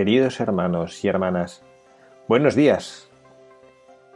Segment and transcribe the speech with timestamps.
[0.00, 1.62] Queridos hermanos y hermanas,
[2.26, 3.10] buenos días.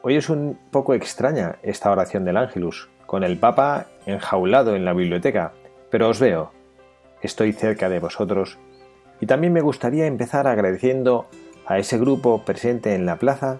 [0.00, 4.94] Hoy es un poco extraña esta oración del Ángelus, con el Papa enjaulado en la
[4.94, 5.52] biblioteca,
[5.90, 6.52] pero os veo,
[7.20, 8.58] estoy cerca de vosotros
[9.20, 11.26] y también me gustaría empezar agradeciendo
[11.66, 13.58] a ese grupo presente en la plaza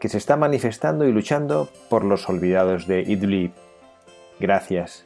[0.00, 3.52] que se está manifestando y luchando por los olvidados de Idlib.
[4.40, 5.04] Gracias.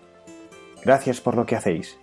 [0.84, 1.99] Gracias por lo que hacéis.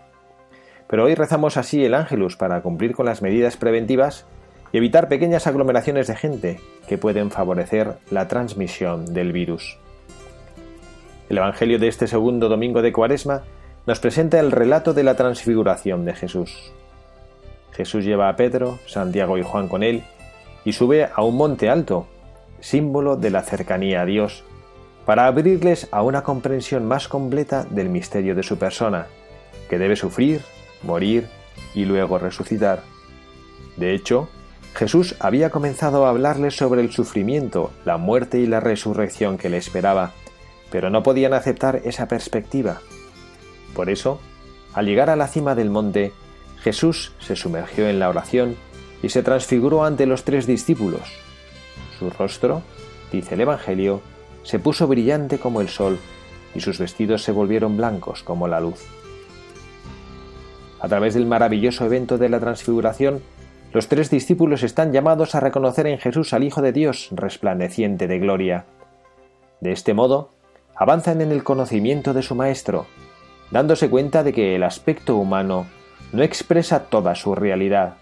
[0.90, 4.28] Pero hoy rezamos así el Ángelus para cumplir con las medidas preventivas
[4.72, 9.78] y evitar pequeñas aglomeraciones de gente que pueden favorecer la transmisión del virus.
[11.30, 13.44] El Evangelio de este segundo domingo de Cuaresma
[13.86, 16.72] nos presenta el relato de la transfiguración de Jesús.
[17.72, 20.04] Jesús lleva a Pedro, Santiago y Juan con él
[20.66, 22.08] y sube a un monte alto,
[22.60, 24.44] símbolo de la cercanía a Dios,
[25.06, 29.08] para abrirles a una comprensión más completa del misterio de su persona,
[29.70, 30.42] que debe sufrir,
[30.84, 31.28] morir
[31.74, 32.82] y luego resucitar.
[33.78, 34.28] De hecho,
[34.78, 39.58] Jesús había comenzado a hablarles sobre el sufrimiento, la muerte y la resurrección que le
[39.58, 40.12] esperaba,
[40.70, 42.82] pero no podían aceptar esa perspectiva.
[43.74, 44.20] Por eso,
[44.76, 46.14] al llegar a la cima del monte,
[46.62, 48.56] Jesús se sumergió en la oración
[49.02, 51.02] y se transfiguró ante los tres discípulos.
[51.98, 52.62] Su rostro,
[53.12, 54.02] dice el Evangelio,
[54.44, 55.98] se puso brillante como el sol
[56.54, 58.86] y sus vestidos se volvieron blancos como la luz.
[60.80, 63.24] A través del maravilloso evento de la transfiguración,
[63.74, 68.20] los tres discípulos están llamados a reconocer en Jesús al Hijo de Dios resplandeciente de
[68.20, 68.66] gloria.
[69.60, 70.32] De este modo,
[70.76, 72.86] avanzan en el conocimiento de su Maestro,
[73.52, 75.68] dándose cuenta de que el aspecto humano
[76.14, 77.96] no expresa toda su realidad.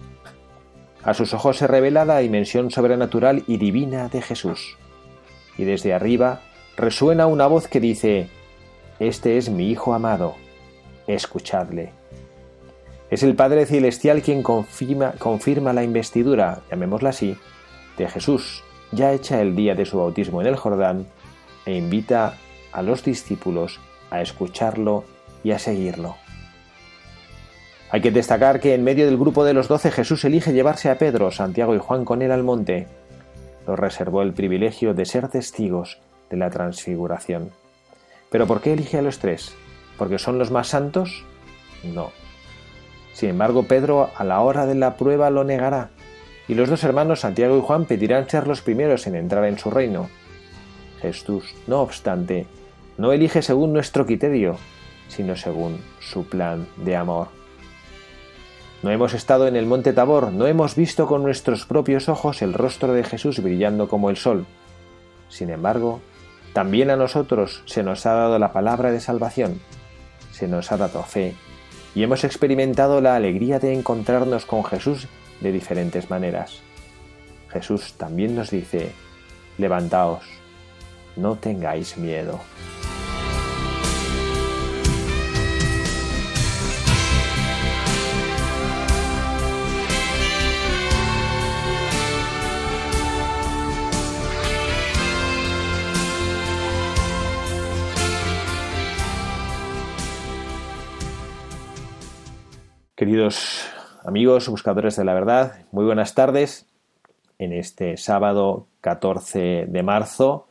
[1.03, 4.77] A sus ojos se revela la dimensión sobrenatural y divina de Jesús.
[5.57, 6.41] Y desde arriba
[6.77, 8.29] resuena una voz que dice,
[8.99, 10.35] Este es mi Hijo amado,
[11.07, 11.93] escuchadle.
[13.09, 17.37] Es el Padre Celestial quien confirma, la investidura, llamémosla así,
[17.97, 21.05] de Jesús, ya hecha el día de su bautismo en el Jordán,
[21.65, 22.37] e invita
[22.71, 23.79] a los discípulos
[24.09, 25.03] a escucharlo
[25.43, 26.15] y a seguirlo.
[27.91, 30.97] Hay que destacar que en medio del grupo de los doce Jesús elige llevarse a
[30.97, 32.87] Pedro, Santiago y Juan con él al monte.
[33.67, 35.99] Los reservó el privilegio de ser testigos
[36.29, 37.51] de la transfiguración.
[38.31, 39.53] ¿Pero por qué elige a los tres?
[39.97, 41.23] ¿Porque son los más santos?
[41.83, 42.11] No,
[43.15, 45.87] sin embargo, Pedro a la hora de la prueba lo negará,
[46.49, 49.71] y los dos hermanos Santiago y Juan pedirán ser los primeros en entrar en su
[49.71, 50.09] reino.
[51.01, 52.45] Jesús, no obstante,
[52.97, 54.57] no elige según nuestro criterio,
[55.07, 57.29] sino según su plan de amor.
[58.83, 62.53] No hemos estado en el monte Tabor, no hemos visto con nuestros propios ojos el
[62.53, 64.45] rostro de Jesús brillando como el sol.
[65.29, 66.01] Sin embargo,
[66.51, 69.61] también a nosotros se nos ha dado la palabra de salvación,
[70.33, 71.33] se nos ha dado fe
[71.95, 75.07] y hemos experimentado la alegría de encontrarnos con Jesús
[75.39, 76.61] de diferentes maneras.
[77.49, 78.91] Jesús también nos dice,
[79.57, 80.25] levantaos,
[81.15, 82.41] no tengáis miedo.
[102.95, 103.65] Queridos
[104.05, 106.65] amigos, buscadores de la verdad, muy buenas tardes
[107.39, 110.47] en este sábado 14 de marzo,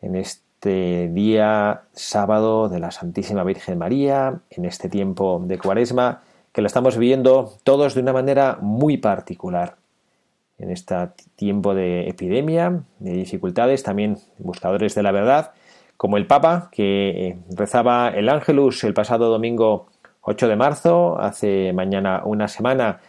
[0.00, 6.62] en este día sábado de la Santísima Virgen María, en este tiempo de Cuaresma, que
[6.62, 9.76] la estamos viviendo todos de una manera muy particular.
[10.58, 10.96] En este
[11.36, 15.52] tiempo de epidemia, de dificultades, también buscadores de la verdad,
[15.96, 19.91] como el Papa, que rezaba el Ángelus el pasado domingo
[20.22, 23.00] 8 de marzo, hace mañana una semana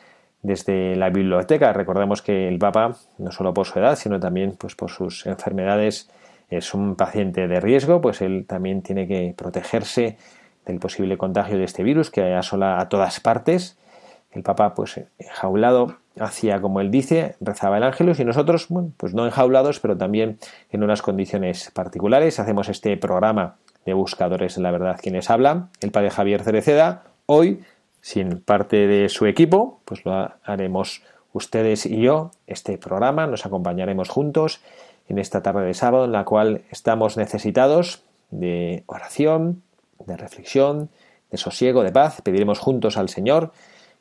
[0.41, 1.71] desde la biblioteca.
[1.71, 6.09] Recordemos que el Papa, no solo por su edad, sino también pues, por sus enfermedades,
[6.49, 10.17] es un paciente de riesgo, pues él también tiene que protegerse
[10.65, 13.77] del posible contagio de este virus que asola a todas partes.
[14.31, 19.13] El Papa, pues enjaulado hacia, como él dice, rezaba el ángelus y nosotros, bueno, pues
[19.13, 20.39] no enjaulados, pero también
[20.71, 22.39] en unas condiciones particulares.
[22.39, 27.03] Hacemos este programa de buscadores de la verdad quienes hablan, el padre Javier Cereceda.
[27.25, 27.63] Hoy,
[28.01, 31.03] sin parte de su equipo, pues lo haremos
[31.33, 34.61] ustedes y yo, este programa, nos acompañaremos juntos
[35.09, 39.61] en esta tarde de sábado en la cual estamos necesitados de oración,
[40.05, 40.89] de reflexión,
[41.31, 42.21] de sosiego, de paz.
[42.21, 43.51] Pediremos juntos al Señor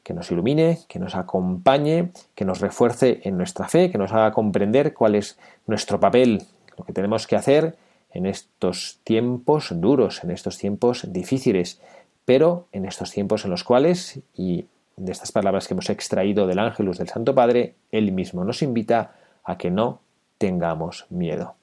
[0.02, 4.32] que nos ilumine, que nos acompañe, que nos refuerce en nuestra fe, que nos haga
[4.32, 6.42] comprender cuál es nuestro papel,
[6.76, 7.76] lo que tenemos que hacer
[8.12, 11.80] en estos tiempos duros, en estos tiempos difíciles,
[12.24, 14.66] pero en estos tiempos en los cuales, y
[14.96, 19.14] de estas palabras que hemos extraído del Ángelus del Santo Padre, Él mismo nos invita
[19.44, 20.00] a que no
[20.38, 21.54] tengamos miedo.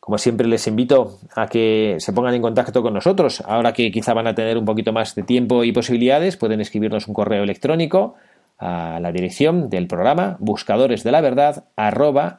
[0.00, 3.42] Como siempre les invito a que se pongan en contacto con nosotros.
[3.46, 7.08] Ahora que quizá van a tener un poquito más de tiempo y posibilidades, pueden escribirnos
[7.08, 8.14] un correo electrónico
[8.58, 12.38] a la dirección del programa buscadores de la verdad arroba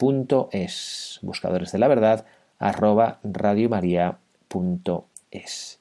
[0.00, 2.26] radiomaria.es buscadores de la verdad
[2.58, 5.78] arroba radiomaria.es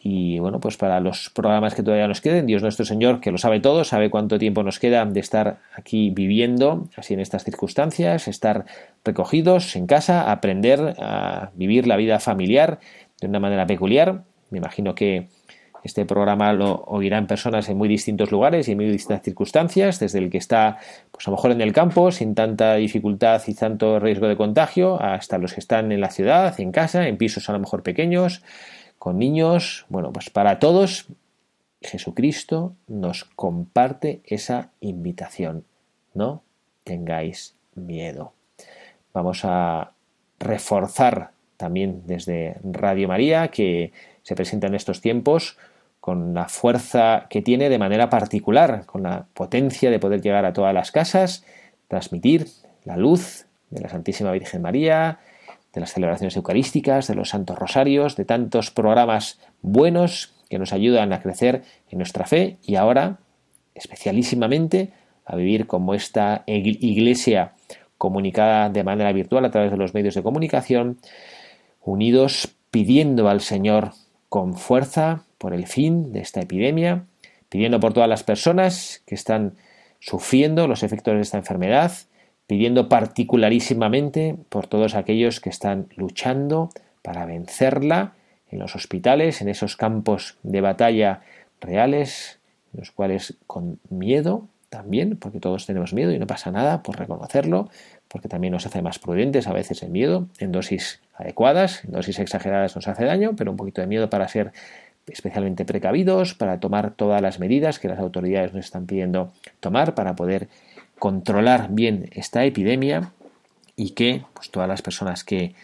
[0.00, 3.38] y bueno, pues para los programas que todavía nos queden, Dios nuestro Señor, que lo
[3.38, 8.28] sabe todo, sabe cuánto tiempo nos queda de estar aquí viviendo, así en estas circunstancias,
[8.28, 8.64] estar
[9.04, 12.78] recogidos en casa, aprender a vivir la vida familiar
[13.20, 14.22] de una manera peculiar.
[14.50, 15.26] Me imagino que
[15.84, 20.18] este programa lo oirán personas en muy distintos lugares y en muy distintas circunstancias, desde
[20.18, 20.78] el que está,
[21.10, 25.00] pues a lo mejor en el campo, sin tanta dificultad y tanto riesgo de contagio,
[25.00, 28.42] hasta los que están en la ciudad, en casa, en pisos a lo mejor pequeños,
[28.98, 31.06] con niños, bueno, pues para todos
[31.80, 35.64] Jesucristo nos comparte esa invitación.
[36.14, 36.42] No
[36.84, 38.32] tengáis miedo.
[39.12, 39.92] Vamos a
[40.40, 43.92] reforzar también desde Radio María que
[44.28, 45.56] se presenta en estos tiempos
[46.00, 50.52] con la fuerza que tiene de manera particular, con la potencia de poder llegar a
[50.52, 51.46] todas las casas,
[51.88, 52.46] transmitir
[52.84, 55.20] la luz de la Santísima Virgen María,
[55.72, 61.14] de las celebraciones eucarísticas, de los santos rosarios, de tantos programas buenos que nos ayudan
[61.14, 63.20] a crecer en nuestra fe y ahora,
[63.74, 64.92] especialísimamente,
[65.24, 67.52] a vivir como esta iglesia
[67.96, 70.98] comunicada de manera virtual a través de los medios de comunicación,
[71.80, 73.92] unidos pidiendo al Señor
[74.28, 77.04] con fuerza por el fin de esta epidemia,
[77.48, 79.54] pidiendo por todas las personas que están
[80.00, 81.92] sufriendo los efectos de esta enfermedad,
[82.46, 86.70] pidiendo particularísimamente por todos aquellos que están luchando
[87.02, 88.14] para vencerla
[88.50, 91.20] en los hospitales, en esos campos de batalla
[91.60, 92.38] reales,
[92.72, 96.98] en los cuales con miedo también, porque todos tenemos miedo y no pasa nada por
[96.98, 97.70] reconocerlo,
[98.08, 102.18] porque también nos hace más prudentes a veces el miedo, en dosis adecuadas, en dosis
[102.18, 104.52] exageradas nos hace daño, pero un poquito de miedo para ser
[105.06, 110.16] especialmente precavidos, para tomar todas las medidas que las autoridades nos están pidiendo tomar para
[110.16, 110.48] poder
[110.98, 113.12] controlar bien esta epidemia
[113.76, 115.54] y que pues, todas las personas que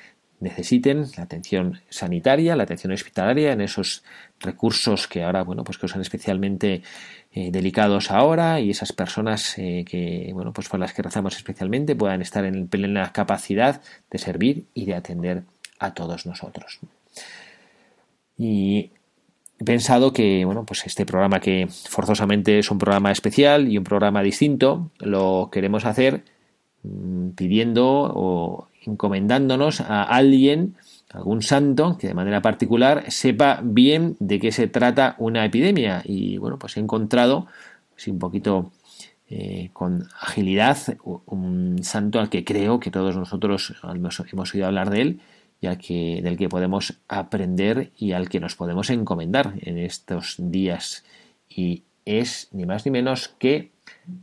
[0.44, 4.04] necesiten la atención sanitaria, la atención hospitalaria en esos
[4.38, 6.82] recursos que ahora, bueno, pues que son especialmente
[7.32, 11.96] eh, delicados ahora y esas personas eh, que, bueno, pues por las que rezamos especialmente
[11.96, 15.42] puedan estar en plena capacidad de servir y de atender
[15.78, 16.78] a todos nosotros.
[18.36, 18.90] Y
[19.58, 23.84] he pensado que bueno, pues este programa que forzosamente es un programa especial y un
[23.84, 26.22] programa distinto, lo queremos hacer
[26.82, 30.74] mm, pidiendo o encomendándonos a alguien,
[31.10, 36.02] algún santo, que de manera particular sepa bien de qué se trata una epidemia.
[36.04, 37.46] Y bueno, pues he encontrado,
[38.06, 38.72] un poquito
[39.30, 40.76] eh, con agilidad,
[41.26, 43.74] un santo al que creo que todos nosotros
[44.32, 45.20] hemos oído hablar de él,
[45.80, 51.04] que, del que podemos aprender y al que nos podemos encomendar en estos días.
[51.48, 53.70] Y es ni más ni menos que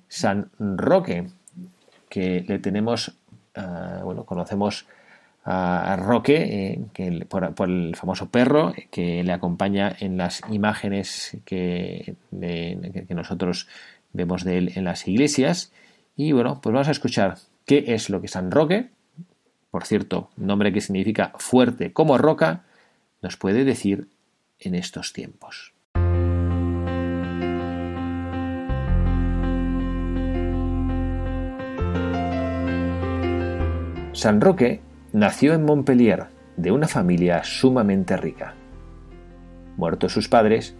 [0.08, 1.28] San Roque,
[2.10, 3.14] que le tenemos,
[3.56, 4.86] ah, bueno, conocemos
[5.44, 12.16] a Roque, eh, que por, el famoso perro que le acompaña en las imágenes que,
[12.40, 13.68] que nosotros
[14.14, 15.72] vemos de él en las iglesias.
[16.16, 18.92] Y bueno, pues vamos a escuchar qué es lo que San Roque
[19.72, 22.66] por cierto, nombre que significa fuerte como roca,
[23.22, 24.10] nos puede decir
[24.60, 25.71] en estos tiempos.
[34.22, 34.82] San Roque
[35.14, 38.54] nació en Montpellier, de una familia sumamente rica.
[39.78, 40.76] Muertos sus padres,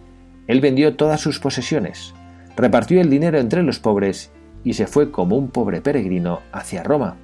[0.46, 2.14] él vendió todas sus posesiones,
[2.56, 4.30] repartió el dinero entre los pobres
[4.62, 7.16] y se fue como un pobre peregrino hacia Roma,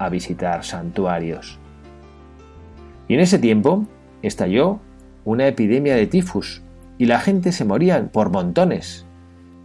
[0.00, 1.60] a visitar santuarios.
[3.06, 3.86] Y en ese tiempo
[4.20, 4.80] estalló
[5.24, 6.60] una epidemia de tifus
[6.98, 9.06] y la gente se moría por montones.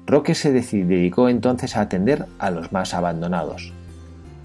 [0.06, 3.74] Roque se dedicó entonces a atender a los más abandonados.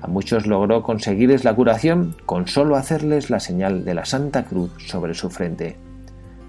[0.02, 4.72] A muchos logró conseguirles la curación con solo hacerles la señal de la Santa Cruz
[4.86, 5.76] sobre su frente.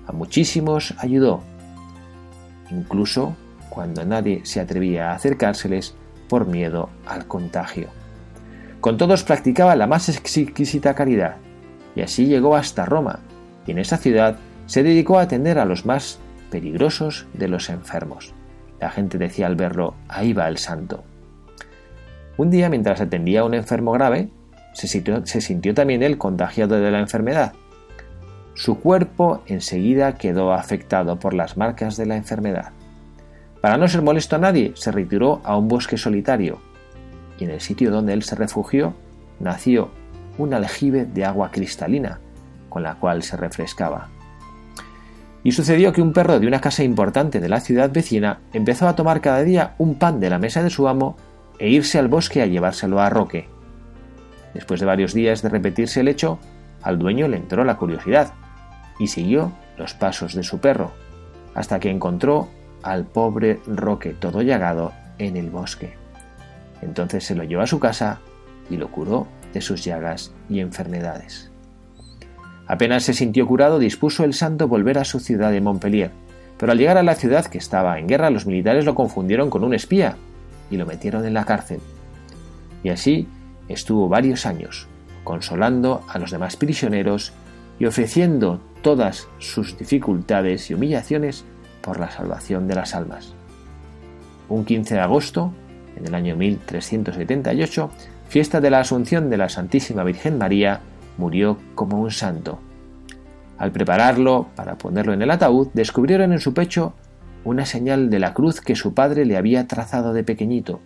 [0.08, 1.42] A muchísimos ayudó,
[2.72, 3.36] incluso
[3.70, 5.96] cuando nadie se atrevía a acercárseles
[6.28, 7.90] por miedo al contagio.
[8.82, 11.38] Con todos practicaba la más exquisita caridad,
[11.96, 13.20] y así llegó hasta Roma,
[13.68, 16.20] y en esa ciudad se dedicó a atender a los más
[16.50, 18.34] peligrosos de los enfermos.
[18.80, 21.04] La gente decía al verlo, ahí va el santo.
[22.38, 24.30] Un día, mientras atendía a un enfermo grave,
[24.74, 27.54] se sintió, también él contagiado de la enfermedad.
[28.56, 32.72] Su cuerpo enseguida quedó afectado por las marcas de la enfermedad.
[33.62, 36.60] Para no ser molesto a nadie, se retiró a un bosque solitario,
[37.40, 38.94] y en el sitio donde él se refugió
[39.40, 39.92] nació
[40.38, 42.20] un aljibe de agua cristalina,
[42.70, 44.10] con la cual se refrescaba.
[45.44, 48.96] Y sucedió que un perro de una casa importante de la ciudad vecina empezó a
[48.96, 51.16] tomar cada día un pan de la mesa de su amo
[51.64, 53.48] e irse al bosque a llevárselo a Roque.
[54.54, 56.38] Después de varios días de repetirse el hecho,
[56.82, 58.34] al dueño le entró la curiosidad
[59.00, 60.92] y siguió los pasos de su perro,
[61.56, 62.50] hasta que encontró
[62.82, 65.94] al pobre Roque todo llagado en el bosque.
[66.82, 68.20] Entonces se lo llevó a su casa
[68.70, 71.50] y lo curó de sus llagas y enfermedades.
[72.68, 76.12] Apenas se sintió curado, dispuso el santo volver a su ciudad de Montpellier,
[76.58, 79.64] pero al llegar a la ciudad que estaba en guerra, los militares lo confundieron con
[79.64, 80.18] un espía
[80.70, 81.80] y lo metieron en la cárcel.
[82.84, 83.28] Y así
[83.68, 84.88] estuvo varios años,
[85.24, 87.34] consolando a los demás prisioneros
[87.80, 91.46] y ofreciendo todas sus dificultades y humillaciones
[91.82, 93.34] por la salvación de las almas.
[94.50, 95.54] Un 15 de agosto,
[95.96, 97.90] en el año 1378,
[98.28, 100.82] fiesta de la Asunción de la Santísima Virgen María,
[101.18, 102.60] murió como un santo.
[103.58, 106.94] Al prepararlo para ponerlo en el ataúd, descubrieron en su pecho
[107.44, 110.80] una señal de la cruz que su padre le había trazado de pequeñito,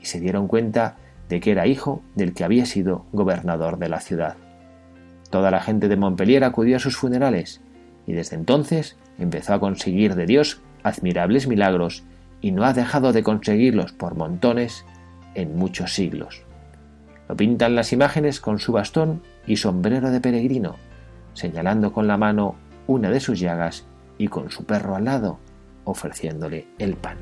[0.00, 0.96] y se dieron cuenta
[1.28, 4.36] de que era hijo del que había sido gobernador de la ciudad.
[5.30, 7.60] Toda la gente de Montpellier acudió a sus funerales,
[8.06, 12.04] y desde entonces empezó a conseguir de Dios admirables milagros,
[12.40, 14.84] y no ha dejado de conseguirlos por montones
[15.34, 16.42] en muchos siglos.
[17.28, 20.76] Lo pintan las imágenes con su bastón y sombrero de peregrino,
[21.32, 23.86] señalando con la mano una de sus llagas
[24.18, 25.38] y con su perro al lado,
[25.84, 27.18] ofreciéndole el pan.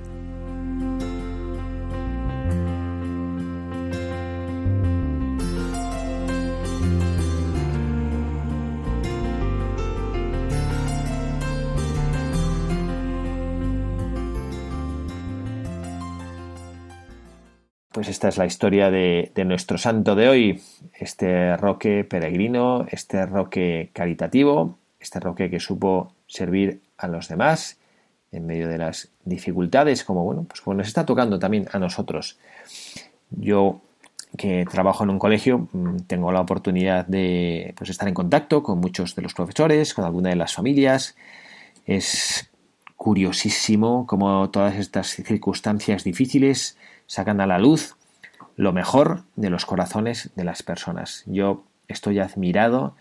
[17.92, 20.62] Pues esta es la historia de, nuestro santo de hoy,
[20.94, 27.78] este roque peregrino, este roque caritativo, este roque que supo servir a los demás
[28.32, 32.38] en medio de las dificultades, como bueno, pues, pues nos está tocando también a nosotros.
[33.30, 33.80] Yo
[34.36, 38.78] que trabajo en un colegio, mm, tengo la oportunidad de pues, estar en contacto con
[38.78, 41.16] muchos de los profesores, con alguna de las familias.
[41.86, 42.50] Es
[42.96, 47.96] curiosísimo cómo todas estas circunstancias difíciles sacan a la luz
[48.56, 51.24] lo mejor de los corazones de las personas.
[51.26, 52.94] Yo estoy admirado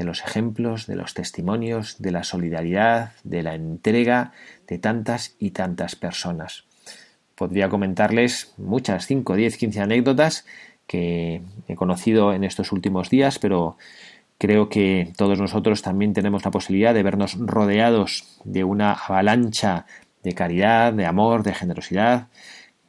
[0.00, 4.32] de los ejemplos, de los testimonios, de la solidaridad, de la entrega
[4.66, 6.64] de tantas y tantas personas.
[7.34, 10.46] Podría comentarles muchas, 5, 10, 15 anécdotas
[10.86, 13.76] que he conocido en estos últimos días, pero
[14.38, 19.84] creo que todos nosotros también tenemos la posibilidad de vernos rodeados de una avalancha
[20.22, 22.28] de caridad, de amor, de generosidad.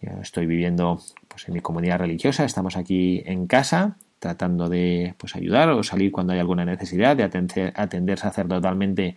[0.01, 5.35] Yo estoy viviendo pues, en mi comunidad religiosa, estamos aquí en casa tratando de pues,
[5.35, 9.15] ayudar o salir cuando hay alguna necesidad, de atender, atender sacerdotalmente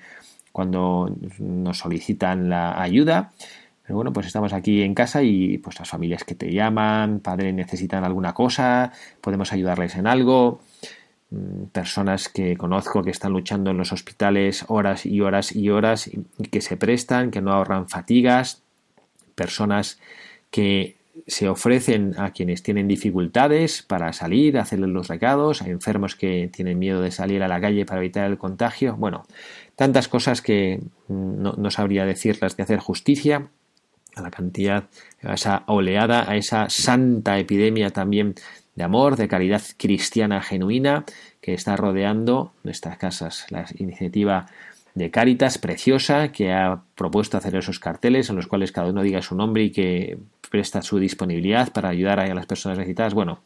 [0.51, 3.31] cuando nos solicitan la ayuda.
[3.83, 7.53] Pero bueno, pues estamos aquí en casa y pues las familias que te llaman, padre,
[7.53, 10.61] necesitan alguna cosa, podemos ayudarles en algo.
[11.29, 16.09] Mm, personas que conozco que están luchando en los hospitales horas y horas y horas
[16.09, 18.63] y que se prestan, que no ahorran fatigas.
[19.35, 20.01] Personas
[20.51, 20.97] que
[21.27, 26.79] se ofrecen a quienes tienen dificultades para salir, hacerles los recados, a enfermos que tienen
[26.79, 28.97] miedo de salir a la calle para evitar el contagio.
[28.97, 29.25] Bueno,
[29.77, 33.49] tantas cosas que no, sabría decirlas de hacer justicia
[34.17, 34.85] a la cantidad,
[35.23, 38.35] a esa oleada, a esa santa epidemia también
[38.75, 41.05] de amor, de caridad cristiana genuina
[41.41, 43.47] que está rodeando nuestras casas.
[43.51, 44.47] La iniciativa
[44.95, 49.23] de Caritas preciosa que ha propuesto hacer esos carteles en los cuales cada uno diga
[49.23, 50.19] su nombre y que
[50.55, 53.13] presta su disponibilidad para ayudar a las personas necesitadas.
[53.13, 53.41] Bueno,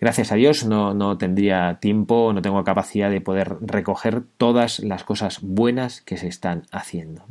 [0.00, 5.04] gracias a Dios no, no tendría tiempo, no tengo capacidad de poder recoger todas las
[5.04, 7.26] cosas buenas que se están haciendo.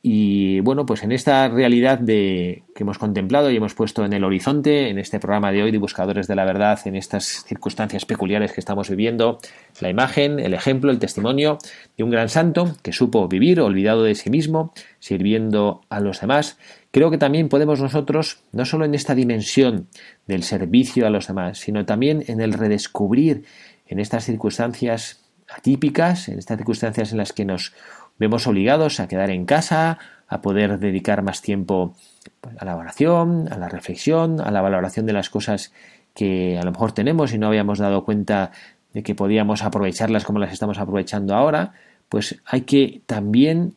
[0.00, 4.22] Y bueno, pues en esta realidad de, que hemos contemplado y hemos puesto en el
[4.22, 8.52] horizonte, en este programa de hoy de Buscadores de la Verdad, en estas circunstancias peculiares
[8.52, 9.38] que estamos viviendo,
[9.80, 11.58] la imagen, el ejemplo, el testimonio
[11.96, 16.58] de un gran santo que supo vivir olvidado de sí mismo, sirviendo a los demás,
[16.90, 19.88] creo que también podemos nosotros, no solo en esta dimensión
[20.26, 23.44] del servicio a los demás, sino también en el redescubrir
[23.86, 27.72] en estas circunstancias atípicas, en estas circunstancias en las que nos
[28.18, 31.94] vemos obligados a quedar en casa, a poder dedicar más tiempo
[32.40, 35.72] pues, a la oración, a la reflexión, a la valoración de las cosas
[36.14, 38.50] que a lo mejor tenemos y no habíamos dado cuenta
[38.92, 41.72] de que podíamos aprovecharlas como las estamos aprovechando ahora,
[42.08, 43.76] pues hay que también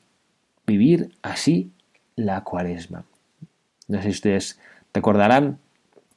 [0.66, 1.72] vivir así
[2.16, 3.04] la cuaresma.
[3.88, 4.60] No sé si ustedes
[4.94, 5.60] recordarán,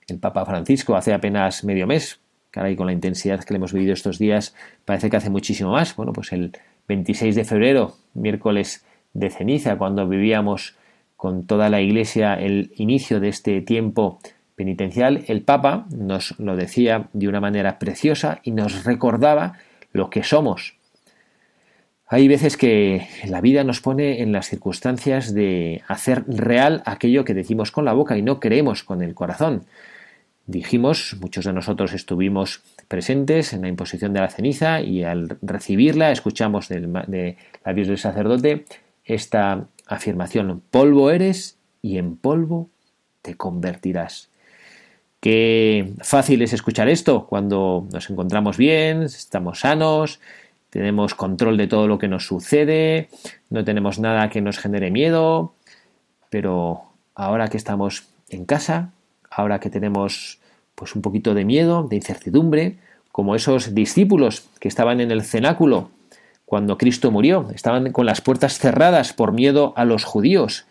[0.09, 2.21] el Papa Francisco hace apenas medio mes,
[2.51, 5.97] caray, con la intensidad que le hemos vivido estos días, parece que hace muchísimo más.
[5.97, 6.57] Bueno, pues el
[6.89, 10.77] 26 de febrero, miércoles de ceniza, cuando vivíamos
[11.17, 14.19] con toda la Iglesia el inicio de este tiempo
[14.57, 19.55] penitencial, el Papa nos lo decía de una manera preciosa y nos recordaba
[19.93, 20.77] lo que somos.
[22.15, 27.35] Hay veces que la vida nos pone en las circunstancias de hacer real aquello que
[27.35, 29.65] decimos con la boca y no creemos con el corazón.
[30.47, 36.13] Dijimos, muchos de nosotros estuvimos presentes en la imposición de la ceniza y al recibirla
[36.13, 38.65] escuchamos del, de labios del sacerdote
[39.05, 42.71] esta afirmación, polvo eres y en polvo
[43.23, 44.31] te convertirás.
[45.19, 50.21] Qué fácil es escuchar esto cuando nos encontramos bien, estamos sanos,
[50.75, 53.09] tenemos control de todo lo que nos sucede,
[53.49, 55.55] no tenemos nada que nos genere miedo,
[56.31, 56.83] pero
[57.15, 58.91] ahora que estamos en casa,
[59.31, 60.41] ahora que tenemos
[60.75, 62.79] pues un poquito de miedo, de incertidumbre,
[63.13, 65.91] como esos discípulos que estaban en el cenáculo
[66.45, 70.67] cuando Cristo murió, estaban con las puertas cerradas por miedo a los judíos.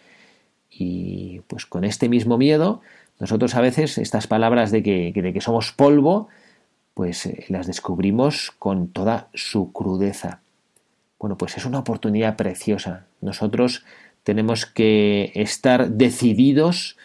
[0.69, 2.81] Y pues con este mismo miedo,
[3.21, 6.27] nosotros a veces estas palabras de que, de que somos polvo,
[6.93, 10.41] pues eh, las descubrimos con toda su crudeza.
[11.19, 13.05] Bueno, pues es una oportunidad preciosa.
[13.21, 13.85] Nosotros
[14.23, 16.97] tenemos que estar decididos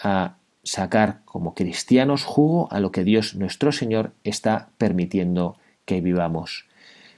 [0.00, 6.66] a sacar como cristianos jugo a lo que Dios nuestro Señor está permitiendo que vivamos.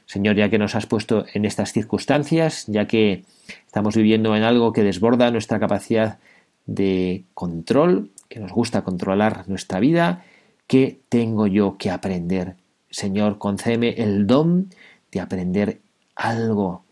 [0.07, 3.25] Señor, ya que nos has puesto en estas circunstancias, ya que
[3.67, 6.19] estamos viviendo en algo que desborda nuestra capacidad
[6.67, 10.25] de control, que nos gusta controlar nuestra vida,
[10.67, 12.57] ¿qué tengo yo que aprender?
[12.91, 14.71] Señor, concédeme el don
[15.13, 15.81] de aprender
[16.15, 16.85] algo.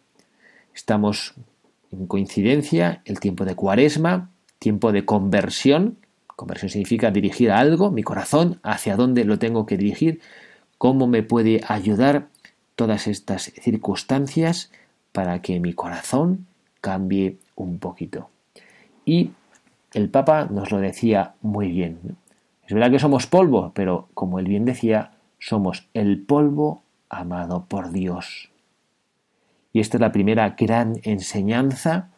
[0.75, 1.35] Estamos
[1.93, 5.99] en coincidencia el tiempo de cuaresma, tiempo de conversión,
[6.37, 10.21] Conversión significa dirigir a algo, mi corazón, hacia dónde lo tengo que dirigir,
[10.79, 12.29] cómo me puede ayudar
[12.75, 14.73] todas estas circunstancias
[15.13, 16.47] para que mi corazón
[16.81, 18.31] cambie un poquito.
[19.05, 19.31] Y
[19.93, 22.17] el Papa nos lo decía muy bien.
[22.67, 27.93] Es verdad que somos polvo, pero como él bien decía, somos el polvo amado por
[27.93, 28.51] Dios.
[29.73, 32.11] Y esta es la primera gran enseñanza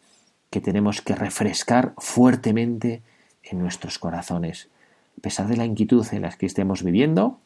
[0.51, 3.03] que tenemos que refrescar fuertemente
[3.43, 4.69] en nuestros corazones.
[5.19, 7.41] A pesar de la inquietud en la que estemos viviendo,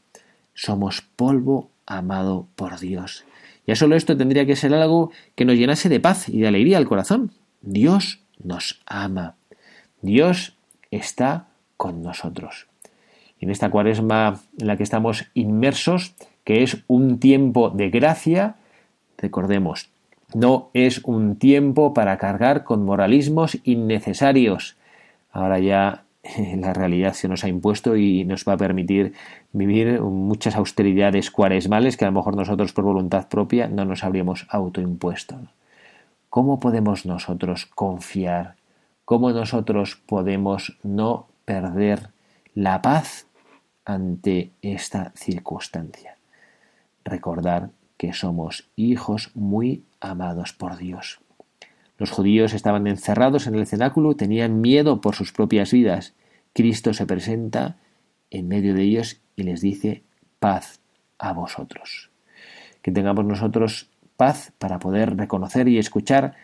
[0.54, 3.24] somos polvo amado por Dios.
[3.66, 6.76] Ya solo esto tendría que ser algo que nos llenase de paz y de alegría
[6.76, 7.32] al corazón.
[7.62, 9.36] Dios nos ama.
[10.02, 10.56] Dios
[10.90, 12.69] está con nosotros.
[13.40, 18.56] En esta cuaresma en la que estamos inmersos, que es un tiempo de gracia,
[19.16, 19.90] recordemos,
[20.34, 24.76] no es un tiempo para cargar con moralismos innecesarios,
[25.32, 26.04] ahora ya
[26.56, 29.14] la realidad se nos ha impuesto y nos va a permitir
[29.52, 34.46] vivir muchas austeridades cuaresmales que a lo mejor nosotros por voluntad propia no nos habríamos
[34.50, 35.38] autoimpuesto.
[36.28, 38.54] ¿Cómo podemos nosotros confiar?
[39.04, 42.10] ¿Cómo nosotros podemos no perder
[42.54, 43.26] la paz
[43.84, 46.16] ante esta circunstancia?
[47.04, 51.20] Recordar que somos hijos muy amados por Dios.
[51.98, 56.14] Los judíos estaban encerrados en el cenáculo, tenían miedo por sus propias vidas.
[56.54, 57.76] Cristo se presenta
[58.30, 60.02] en medio de ellos y les dice
[60.38, 60.80] paz
[61.18, 62.10] a vosotros.
[62.80, 66.36] Que tengamos nosotros paz para poder reconocer y escuchar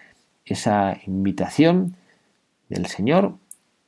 [0.44, 1.96] esa invitación
[2.68, 3.38] del Señor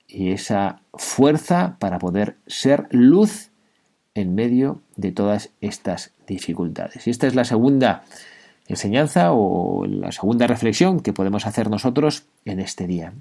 [0.09, 3.51] y esa fuerza para poder ser luz
[4.15, 7.07] en medio de todas estas dificultades.
[7.07, 8.03] Y esta es la segunda
[8.67, 13.13] enseñanza o la segunda reflexión que podemos hacer nosotros en este día.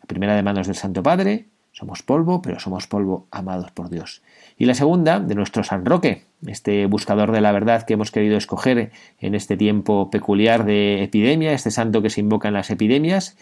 [0.00, 4.22] La primera de manos del Santo Padre, somos polvo, pero somos polvo amados por Dios.
[4.58, 8.36] Y la segunda, de nuestro San Roque, este buscador de la verdad que hemos querido
[8.36, 8.90] escoger
[9.20, 13.36] en este tiempo peculiar de epidemia, este santo que se invoca en las epidemias,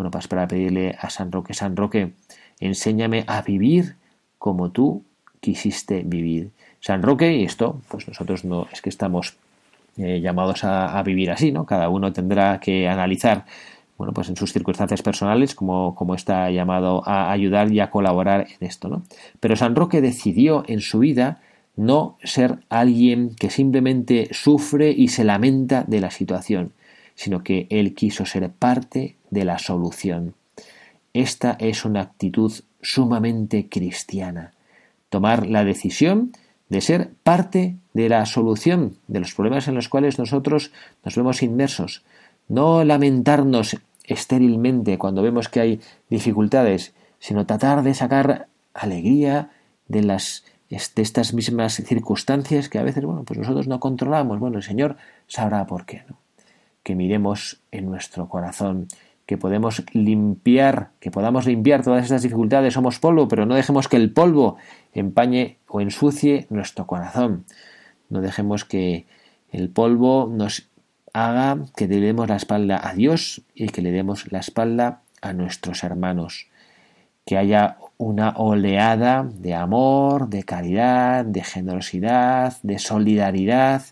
[0.00, 2.14] bueno, pues para pedirle a San Roque, San Roque,
[2.58, 3.96] enséñame a vivir
[4.38, 5.04] como tú
[5.40, 6.52] quisiste vivir.
[6.80, 9.36] San Roque, y esto, pues nosotros no es que estamos
[9.98, 11.66] eh, llamados a, vivir así, ¿no?
[11.66, 13.44] Cada uno tendrá que analizar,
[13.98, 18.46] bueno, pues en sus circunstancias personales, como, como está llamado a ayudar y a colaborar
[18.58, 19.02] en esto, ¿no?
[19.38, 21.42] Pero San Roque decidió en su vida
[21.76, 26.72] no ser alguien que simplemente sufre y se lamenta de la situación,
[27.14, 30.34] sino que él quiso ser parte de la solución.
[31.12, 34.52] Esta es una actitud sumamente cristiana.
[35.08, 36.32] Tomar la decisión
[36.68, 40.72] de ser parte de la solución de los problemas en los cuales nosotros
[41.04, 42.04] nos vemos inmersos.
[42.48, 49.50] No lamentarnos estérilmente cuando vemos que hay dificultades, sino tratar de sacar alegría
[49.88, 54.38] de las de estas mismas circunstancias que a veces bueno, pues nosotros no controlamos.
[54.38, 56.16] Bueno, el Señor sabrá por qué, ¿no?
[56.84, 58.86] Que miremos en nuestro corazón
[59.30, 62.74] que podemos limpiar, que podamos limpiar todas estas dificultades.
[62.74, 64.56] Somos polvo, pero no dejemos que el polvo
[64.92, 67.44] empañe o ensucie nuestro corazón.
[68.08, 69.06] No dejemos que
[69.52, 70.68] el polvo nos
[71.12, 75.32] haga que le demos la espalda a Dios y que le demos la espalda a
[75.32, 76.48] nuestros hermanos.
[77.24, 83.82] Que haya una oleada de amor, de caridad, de generosidad, de solidaridad,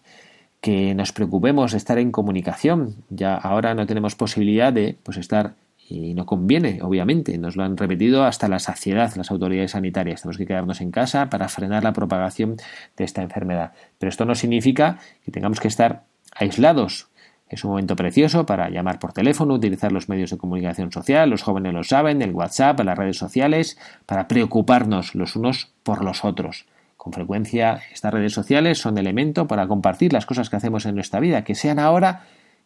[0.60, 2.96] que nos preocupemos de estar en comunicación.
[3.10, 5.54] Ya ahora no tenemos posibilidad de pues estar
[5.90, 10.20] y no conviene, obviamente, nos lo han repetido hasta la saciedad las autoridades sanitarias.
[10.20, 12.56] Tenemos que quedarnos en casa para frenar la propagación
[12.96, 13.72] de esta enfermedad.
[13.98, 16.02] Pero esto no significa que tengamos que estar
[16.34, 17.08] aislados.
[17.48, 21.42] Es un momento precioso para llamar por teléfono, utilizar los medios de comunicación social, los
[21.42, 26.66] jóvenes lo saben, el WhatsApp, las redes sociales, para preocuparnos los unos por los otros.
[27.08, 31.20] Con frecuencia estas redes sociales son elemento para compartir las cosas que hacemos en nuestra
[31.20, 32.24] vida, que sean ahora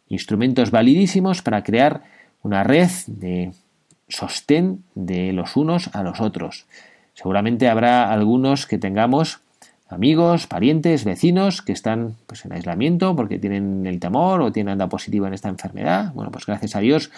[0.09, 2.01] instrumentos validísimos para crear
[2.41, 3.53] una red de
[4.09, 6.65] sostén de los unos a los otros.
[7.13, 9.39] Seguramente habrá algunos que tengamos
[9.87, 14.89] amigos, parientes, vecinos que están pues, en aislamiento porque tienen el temor o tienen anda
[14.89, 16.11] positivo en esta enfermedad.
[16.13, 17.11] Bueno, pues gracias a Dios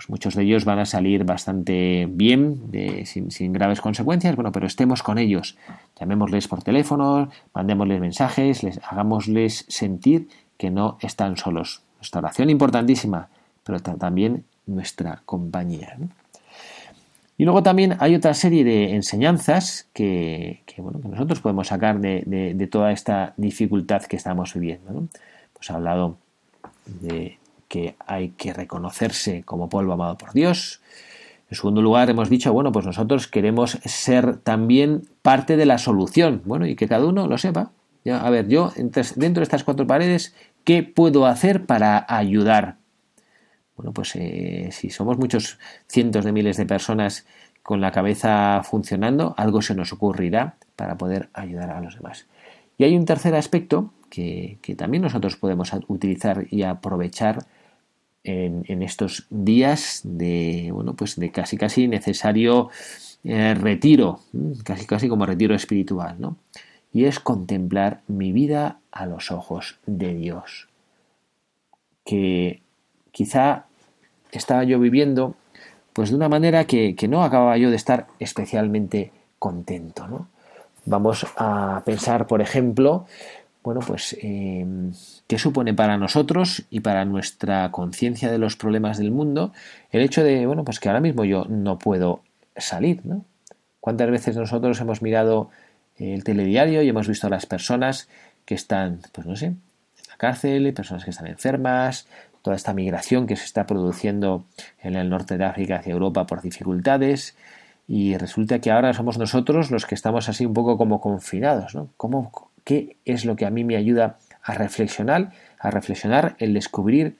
[0.00, 2.70] pues muchos de ellos van a salir bastante bien,
[3.04, 5.58] sin, graves consecuencias, bueno, pero estemos con ellos,
[5.98, 11.82] llamémosles por teléfono, mandémosles mensajes, les hagámosles sentir que no están solos.
[11.98, 13.28] Nuestra oración importantísima,
[13.62, 15.98] pero también nuestra compañía.
[17.36, 20.62] Y luego también hay otra serie de enseñanzas que,
[21.10, 25.08] nosotros podemos sacar de, toda esta dificultad que estamos viviendo.
[25.52, 26.16] Pues ha hablado
[26.86, 27.39] de
[27.70, 30.80] que hay que reconocerse como polvo amado por Dios.
[31.48, 36.42] En segundo lugar, hemos dicho, bueno, pues nosotros queremos ser también parte de la solución.
[36.44, 37.70] Bueno, y que cada uno lo sepa.
[38.10, 42.78] A ver, yo dentro de estas cuatro paredes, ¿qué puedo hacer para ayudar?
[43.76, 47.24] Bueno, pues eh, si somos muchos cientos de miles de personas
[47.62, 52.26] con la cabeza funcionando, algo se nos ocurrirá para poder ayudar a los demás.
[52.78, 57.46] Y hay un tercer aspecto que, que también nosotros podemos utilizar y aprovechar
[58.24, 62.70] en, estos días de, bueno, pues de casi casi necesario
[63.24, 64.20] eh, retiro,
[64.64, 66.36] casi casi como retiro espiritual, ¿no?
[66.92, 70.68] Y es contemplar mi vida a los ojos de Dios.
[72.04, 72.62] Que
[73.12, 73.66] quizá
[74.32, 75.36] estaba yo viviendo
[75.92, 80.28] pues de una manera que, que no acababa yo de estar especialmente contento, ¿no?
[80.86, 83.06] Vamos a pensar, por ejemplo,
[83.62, 84.64] bueno, pues, eh,
[85.30, 89.52] ¿qué supone para nosotros y para nuestra conciencia de los problemas del mundo
[89.92, 92.22] el hecho de, bueno, pues que ahora mismo yo no puedo
[92.56, 93.24] salir, ¿no?
[93.78, 95.48] ¿Cuántas veces nosotros hemos mirado
[95.98, 98.08] el telediario y hemos visto a las personas
[98.44, 99.56] que están, pues no sé, en
[100.08, 102.08] la cárcel, personas que están enfermas,
[102.42, 104.46] toda esta migración que se está produciendo
[104.82, 107.36] en el norte de África hacia Europa por dificultades,
[107.86, 111.88] y resulta que ahora somos nosotros los que estamos así un poco como confinados, ¿no?
[111.96, 112.32] ¿Cómo,
[112.64, 114.18] ¿Qué es lo que a mí me ayuda
[114.50, 115.32] a reflexionar?
[115.58, 117.16] A reflexionar el descubrir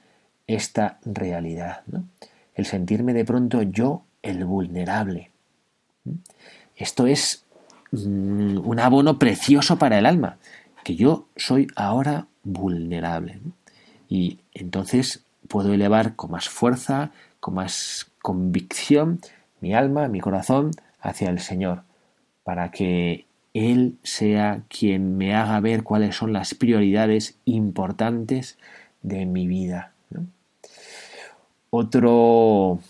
[0.46, 1.82] esta realidad,
[2.54, 5.30] el sentirme de pronto yo el vulnerable.
[6.76, 7.44] Esto es
[7.92, 10.38] mm, un abono precioso para el alma,
[10.82, 13.40] que yo soy ahora vulnerable.
[14.08, 19.20] Y entonces puedo elevar con más fuerza, con más convicción
[19.60, 21.84] mi alma, mi corazón hacia el Señor,
[22.44, 28.58] para que él sea quien me haga ver cuáles son las prioridades importantes
[29.02, 29.92] de mi vida.
[31.70, 32.80] Otro,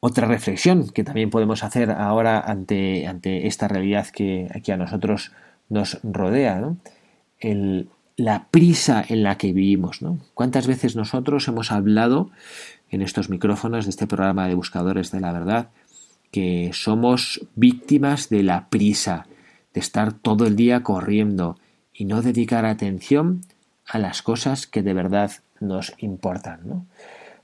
[0.00, 5.32] otra reflexión que también podemos hacer ahora ante, ante esta realidad que, aquí a nosotros
[5.68, 6.74] nos rodea,
[8.16, 10.00] la prisa en la que vivimos.
[10.34, 12.30] ¿Cuántas veces nosotros hemos hablado
[12.90, 15.68] en estos micrófonos de este programa de Buscadores de la Verdad
[16.30, 19.26] que somos víctimas de la prisa,
[19.74, 21.58] de estar todo el día corriendo
[21.92, 23.42] y no dedicar atención
[23.86, 26.60] a las cosas que de verdad nos importan.
[26.64, 26.86] ¿no?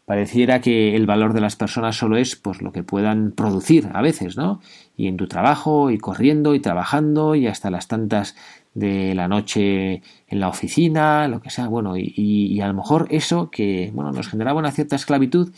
[0.07, 4.03] Pareciera que el valor de las personas solo es pues lo que puedan producir a
[4.03, 4.61] veces, ¿no?
[4.97, 8.37] Y en tu trabajo, y corriendo, y trabajando, y hasta las tantas
[8.73, 13.09] de la noche en la oficina, lo que sea, bueno, y, y a lo mejor
[13.11, 15.51] eso que, bueno, nos generaba una cierta esclavitud,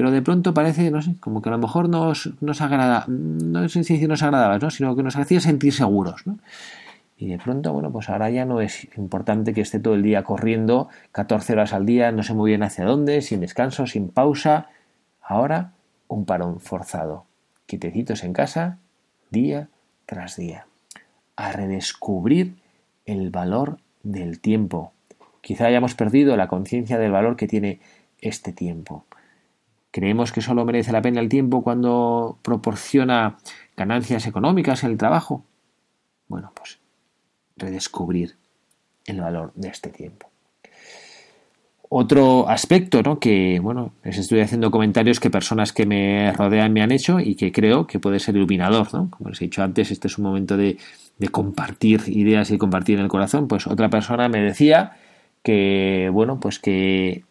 [0.00, 3.68] pero de pronto parece, no sé, como que a lo mejor nos, nos agrada, no
[3.68, 4.70] sé si nos agradaba, ¿no?
[4.70, 6.24] sino que nos hacía sentir seguros.
[7.18, 10.22] Y de pronto, bueno, pues ahora ya no es importante que esté todo el día
[10.22, 14.70] corriendo 14 horas al día, no sé muy bien hacia dónde, sin descanso, sin pausa.
[15.20, 15.72] Ahora
[16.08, 17.26] un parón forzado,
[17.66, 18.78] quietecitos en casa,
[19.28, 19.68] día
[20.06, 20.64] tras día.
[21.36, 22.54] A redescubrir
[23.04, 24.92] el valor del tiempo.
[25.42, 27.80] Quizá hayamos perdido la conciencia del valor que tiene
[28.22, 29.04] este tiempo.
[29.90, 33.38] Creemos que solo merece la pena el tiempo cuando proporciona
[33.76, 35.44] ganancias económicas en el trabajo.
[36.28, 36.78] Bueno, pues
[37.56, 38.36] redescubrir
[39.06, 40.28] el valor de este tiempo.
[41.92, 43.18] Otro aspecto, ¿no?
[43.18, 47.34] Que, bueno, les estoy haciendo comentarios que personas que me rodean me han hecho y
[47.34, 49.10] que creo que puede ser iluminador, ¿no?
[49.10, 50.78] Como les he dicho antes, este es un momento de,
[51.18, 53.48] de compartir ideas y compartir el corazón.
[53.48, 54.92] Pues otra persona me decía
[55.42, 57.24] que, bueno, pues que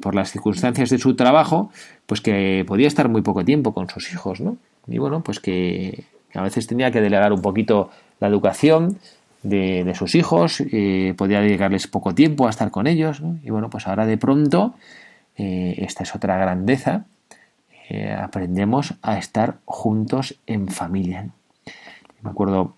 [0.00, 1.70] por las circunstancias de su trabajo,
[2.06, 4.56] pues que podía estar muy poco tiempo con sus hijos, ¿no?
[4.86, 7.90] Y bueno, pues que a veces tenía que delegar un poquito
[8.20, 8.98] la educación
[9.42, 13.38] de, sus hijos, eh, podía dedicarles poco tiempo a estar con ellos, ¿no?
[13.42, 14.74] Y bueno, pues ahora de pronto,
[15.36, 17.04] eh, esta es otra grandeza,
[17.88, 21.28] eh, aprendemos a estar juntos en familia.
[22.22, 22.74] Me acuerdo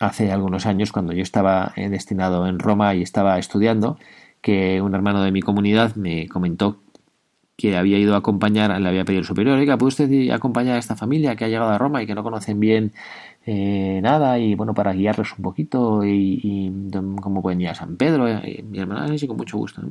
[0.00, 3.98] hace algunos años cuando yo estaba destinado en Roma y estaba estudiando,
[4.42, 6.82] que un hermano de mi comunidad me comentó
[7.56, 10.78] que había ido a acompañar, le había pedido el superior, oiga, ¿puede usted acompañar a
[10.78, 12.92] esta familia que ha llegado a Roma y que no conocen bien
[13.46, 14.38] eh, nada?
[14.38, 16.72] Y bueno, para guiarlos un poquito y,
[17.20, 18.28] cómo pueden ir a San Pedro.
[18.28, 19.82] Y mi hermano, sí, con mucho gusto.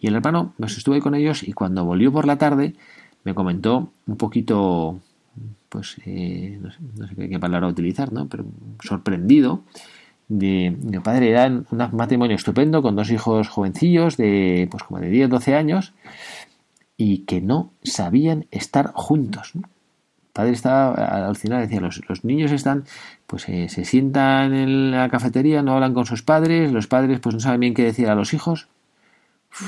[0.00, 2.74] Y el hermano, pues estuve con ellos y cuando volvió por la tarde
[3.24, 4.98] me comentó un poquito,
[5.68, 8.26] pues, eh, no, sé, no, sé, qué palabra utilizar, ¿no?
[8.28, 8.46] Pero
[8.82, 9.64] sorprendido
[10.32, 15.10] de, de padre era un matrimonio estupendo con dos hijos jovencillos de pues como de
[15.10, 15.92] 10, 12 años
[16.96, 19.52] y que no sabían estar juntos.
[19.54, 19.62] El
[20.32, 20.94] padre estaba
[21.26, 22.84] al final decía los, los niños están
[23.26, 27.34] pues eh, se sientan en la cafetería, no hablan con sus padres, los padres pues
[27.34, 28.68] no saben bien qué decir a los hijos.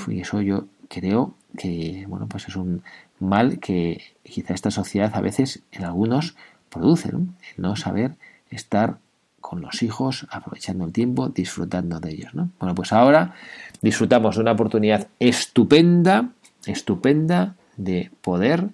[0.09, 2.83] y eso yo creo que bueno pues es un
[3.20, 6.37] mal que quizá esta sociedad a veces en algunos
[6.70, 8.16] produce, el no saber
[8.50, 8.96] estar
[9.44, 12.35] con los hijos, aprovechando el tiempo, disfrutando de ellos.
[12.35, 12.48] ¿no?
[12.59, 13.35] Bueno, pues ahora
[13.83, 16.30] disfrutamos de una oportunidad estupenda,
[16.64, 18.70] estupenda de poder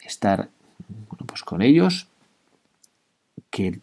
[0.00, 0.50] estar
[1.24, 2.08] pues con ellos,
[3.48, 3.80] que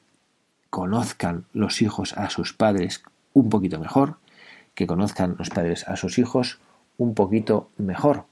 [0.70, 3.02] conozcan los hijos a sus padres
[3.34, 4.18] un poquito mejor,
[4.76, 6.60] que conozcan los padres a sus hijos
[7.00, 8.26] un poquito mejor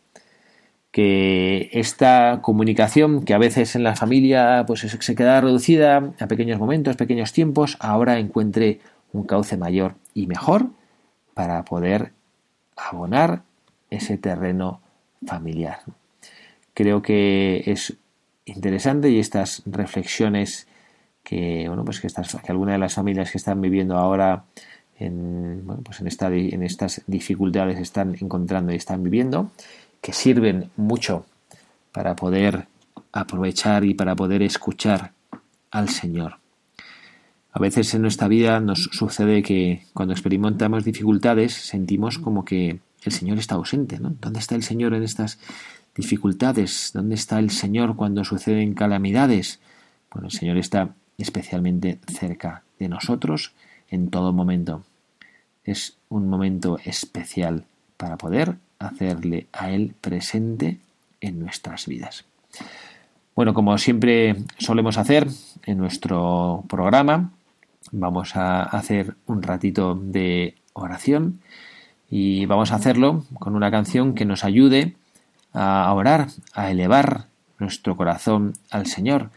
[0.91, 6.59] que esta comunicación que a veces en la familia pues se queda reducida a pequeños
[6.59, 8.79] momentos, pequeños tiempos, ahora encuentre
[9.13, 10.67] un cauce mayor y mejor
[11.33, 12.11] para poder
[12.75, 13.43] abonar
[13.89, 14.81] ese terreno
[15.25, 15.79] familiar.
[16.73, 17.95] Creo que es
[18.45, 20.67] interesante y estas reflexiones
[21.23, 24.43] que bueno pues que estas que algunas de las familias que están viviendo ahora
[24.99, 26.07] en, bueno, pues en,
[26.53, 29.51] en estas dificultades están encontrando y están viviendo
[30.01, 31.25] que sirven mucho
[31.91, 32.67] para poder
[33.11, 35.13] aprovechar y para poder escuchar
[35.69, 36.37] al Señor.
[37.53, 43.11] A veces en nuestra vida nos sucede que cuando experimentamos dificultades sentimos como que el
[43.11, 43.97] Señor está ausente.
[43.99, 45.37] ¿Dónde está el Señor en estas
[45.95, 46.91] dificultades?
[46.93, 49.59] ¿Dónde está el Señor cuando suceden calamidades?
[50.11, 53.53] Bueno, el Señor está especialmente cerca de nosotros
[53.89, 54.83] en todo momento.
[55.63, 57.65] Es un momento especial
[57.97, 60.79] para poder hacerle a Él presente
[61.19, 62.25] en nuestras vidas.
[63.35, 65.27] Bueno, como siempre solemos hacer
[65.65, 67.31] en nuestro programa,
[67.91, 71.39] vamos a hacer un ratito de oración
[72.09, 74.95] y vamos a hacerlo con una canción que nos ayude
[75.53, 77.25] a orar, a elevar
[77.59, 79.29] nuestro corazón al Señor,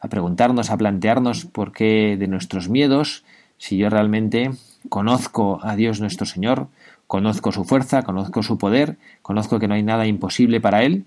[0.00, 3.24] a preguntarnos, a plantearnos por qué de nuestros miedos,
[3.58, 4.50] si yo realmente
[4.88, 6.68] conozco a Dios nuestro Señor,
[7.06, 11.04] conozco su fuerza, conozco su poder, conozco que no hay nada imposible para Él,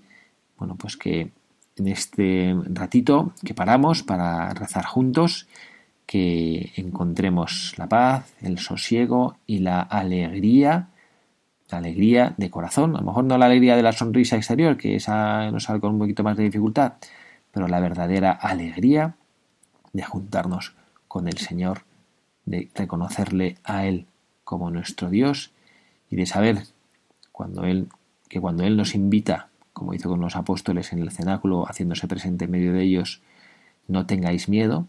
[0.58, 1.30] bueno, pues que
[1.76, 5.46] en este ratito que paramos para rezar juntos,
[6.06, 10.88] que encontremos la paz, el sosiego y la alegría
[11.70, 14.96] la alegría de corazón, a lo mejor no la alegría de la sonrisa exterior, que
[14.96, 16.94] esa nos sale con un poquito más de dificultad,
[17.52, 19.14] pero la verdadera alegría
[19.92, 20.74] de juntarnos
[21.08, 21.82] con el Señor,
[22.44, 24.06] de reconocerle a Él
[24.44, 25.52] como nuestro Dios
[26.10, 26.64] y de saber
[28.28, 32.44] que cuando Él nos invita, como hizo con los apóstoles en el cenáculo, haciéndose presente
[32.44, 33.22] en medio de ellos,
[33.88, 34.86] no tengáis miedo,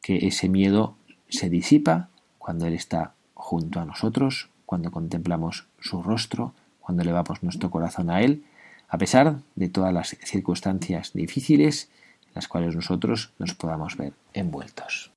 [0.00, 0.96] que ese miedo
[1.28, 7.70] se disipa cuando Él está junto a nosotros, cuando contemplamos su rostro, cuando elevamos nuestro
[7.70, 8.44] corazón a Él,
[8.88, 11.90] a pesar de todas las circunstancias difíciles
[12.26, 15.12] en las cuales nosotros nos podamos ver envueltos.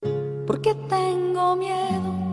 [0.46, 2.33] ¿Por qué tengo miedo?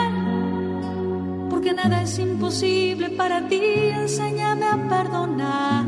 [1.73, 3.61] nada es imposible para ti.
[3.61, 5.85] Enséñame a perdonar,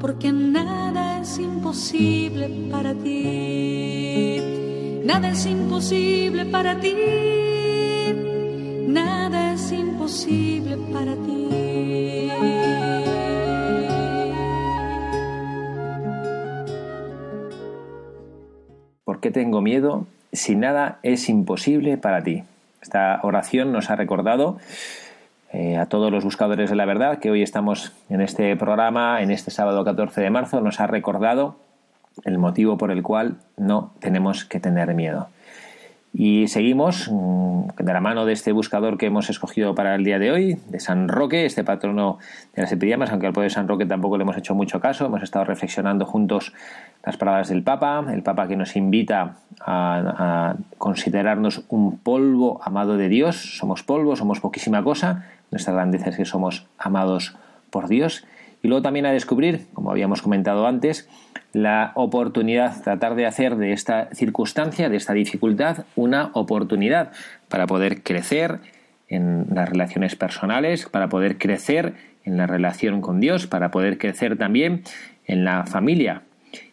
[0.00, 4.40] porque nada es imposible para ti.
[5.04, 6.94] Nada es imposible para ti.
[8.86, 12.30] Nada es imposible para ti.
[19.04, 22.44] ¿Por qué tengo miedo si nada es imposible para ti?
[22.84, 24.58] Esta oración nos ha recordado
[25.54, 29.30] eh, a todos los buscadores de la verdad que hoy estamos en este programa, en
[29.30, 31.56] este sábado 14 de marzo, nos ha recordado
[32.26, 35.28] el motivo por el cual no tenemos que tener miedo.
[36.16, 40.20] Y seguimos mm, de la mano de este buscador que hemos escogido para el día
[40.20, 42.18] de hoy, de San Roque, este patrono
[42.54, 45.06] de las epidemias, aunque al poder de San Roque tampoco le hemos hecho mucho caso.
[45.06, 46.52] Hemos estado reflexionando juntos
[47.04, 52.96] las palabras del Papa, el Papa que nos invita a, a considerarnos un polvo amado
[52.96, 53.58] de Dios.
[53.58, 55.24] Somos polvo, somos poquísima cosa.
[55.50, 57.34] Nuestra grandeza es que somos amados
[57.70, 58.24] por Dios.
[58.64, 61.06] Y luego también a descubrir, como habíamos comentado antes,
[61.52, 67.12] la oportunidad, tratar de hacer de esta circunstancia, de esta dificultad, una oportunidad
[67.50, 68.60] para poder crecer
[69.06, 71.92] en las relaciones personales, para poder crecer
[72.24, 74.82] en la relación con Dios, para poder crecer también
[75.26, 76.22] en la familia.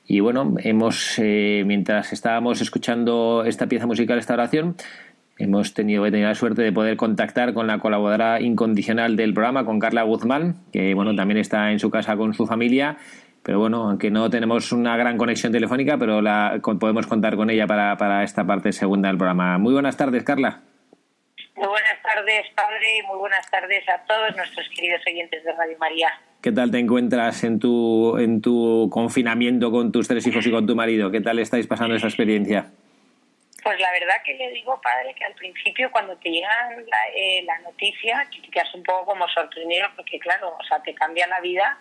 [0.07, 4.77] Y bueno, hemos, eh, mientras estábamos escuchando esta pieza musical, esta oración,
[5.37, 9.65] hemos tenido, he tenido la suerte de poder contactar con la colaboradora incondicional del programa,
[9.65, 12.97] con Carla Guzmán, que bueno, también está en su casa con su familia
[13.43, 17.65] pero bueno, aunque no tenemos una gran conexión telefónica, pero la, podemos contar con ella
[17.65, 19.57] para, para esta parte segunda del programa.
[19.57, 20.61] Muy buenas tardes, Carla.
[21.55, 25.77] Muy buenas tardes, padre, y muy buenas tardes a todos nuestros queridos oyentes de Radio
[25.79, 26.07] María.
[26.41, 30.65] ¿Qué tal te encuentras en tu, en tu confinamiento con tus tres hijos y con
[30.65, 31.11] tu marido?
[31.11, 32.71] ¿Qué tal estáis pasando esa experiencia?
[33.63, 37.43] Pues la verdad que le digo, padre, que al principio cuando te llega la, eh,
[37.45, 41.27] la noticia, que te quedas un poco como sorprendido, porque claro, o sea, te cambia
[41.27, 41.79] la vida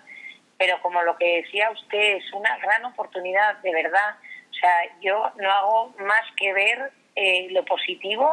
[0.61, 4.16] pero como lo que decía usted, es una gran oportunidad, de verdad.
[4.51, 8.31] O sea, yo no hago más que ver eh, lo positivo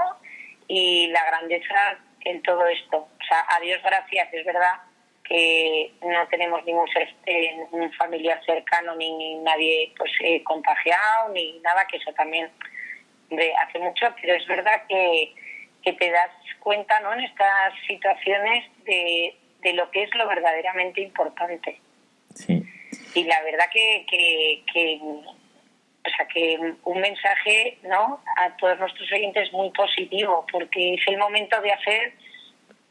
[0.68, 2.98] y la grandeza en todo esto.
[2.98, 4.74] O sea, a Dios gracias, es verdad
[5.24, 6.90] que no tenemos ningún,
[7.26, 12.52] ningún familiar cercano ni, nadie pues eh, contagiado ni nada, que eso también
[13.30, 15.34] de hace mucho, pero es verdad que,
[15.84, 17.14] que te das cuenta ¿no?
[17.14, 21.80] en estas situaciones de, de lo que es lo verdaderamente importante.
[22.36, 22.64] Sí.
[23.16, 28.22] Y la verdad que, que, que, o sea, que un mensaje ¿no?
[28.38, 32.14] a todos nuestros oyentes muy positivo, porque es el momento de hacer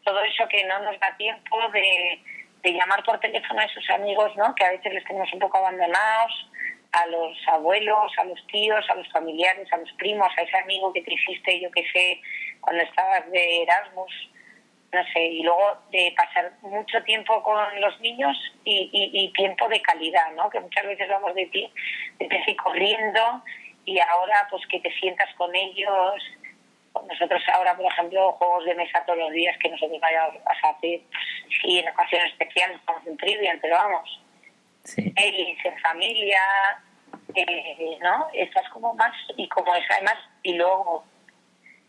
[0.05, 2.20] todo eso que no nos da tiempo de,
[2.62, 4.55] de llamar por teléfono a esos amigos, ¿no?
[4.55, 6.51] que a veces les tenemos un poco abandonados,
[6.97, 10.92] a los abuelos, a los tíos, a los familiares, a los primos, a ese amigo
[10.94, 12.20] que te hiciste, yo que sé,
[12.61, 14.30] cuando estabas de Erasmus,
[14.92, 18.34] no sé, y luego de pasar mucho tiempo con los niños
[18.64, 20.49] y, y, tiempo de calidad, ¿no?
[20.49, 21.70] Que muchas veces vamos de pie,
[22.18, 23.42] de pie corriendo
[23.84, 26.14] y ahora pues que te sientas con ellos.
[27.09, 31.01] Nosotros ahora, por ejemplo, juegos de mesa todos los días que nosotros vayamos a hacer,
[31.61, 34.22] sí, en ocasiones especiales, estamos en trivial, pero vamos,
[34.84, 35.12] Sí.
[35.16, 36.40] en familia,
[38.01, 38.28] ¿no?
[38.32, 41.05] Estás como más, y como es además, y luego,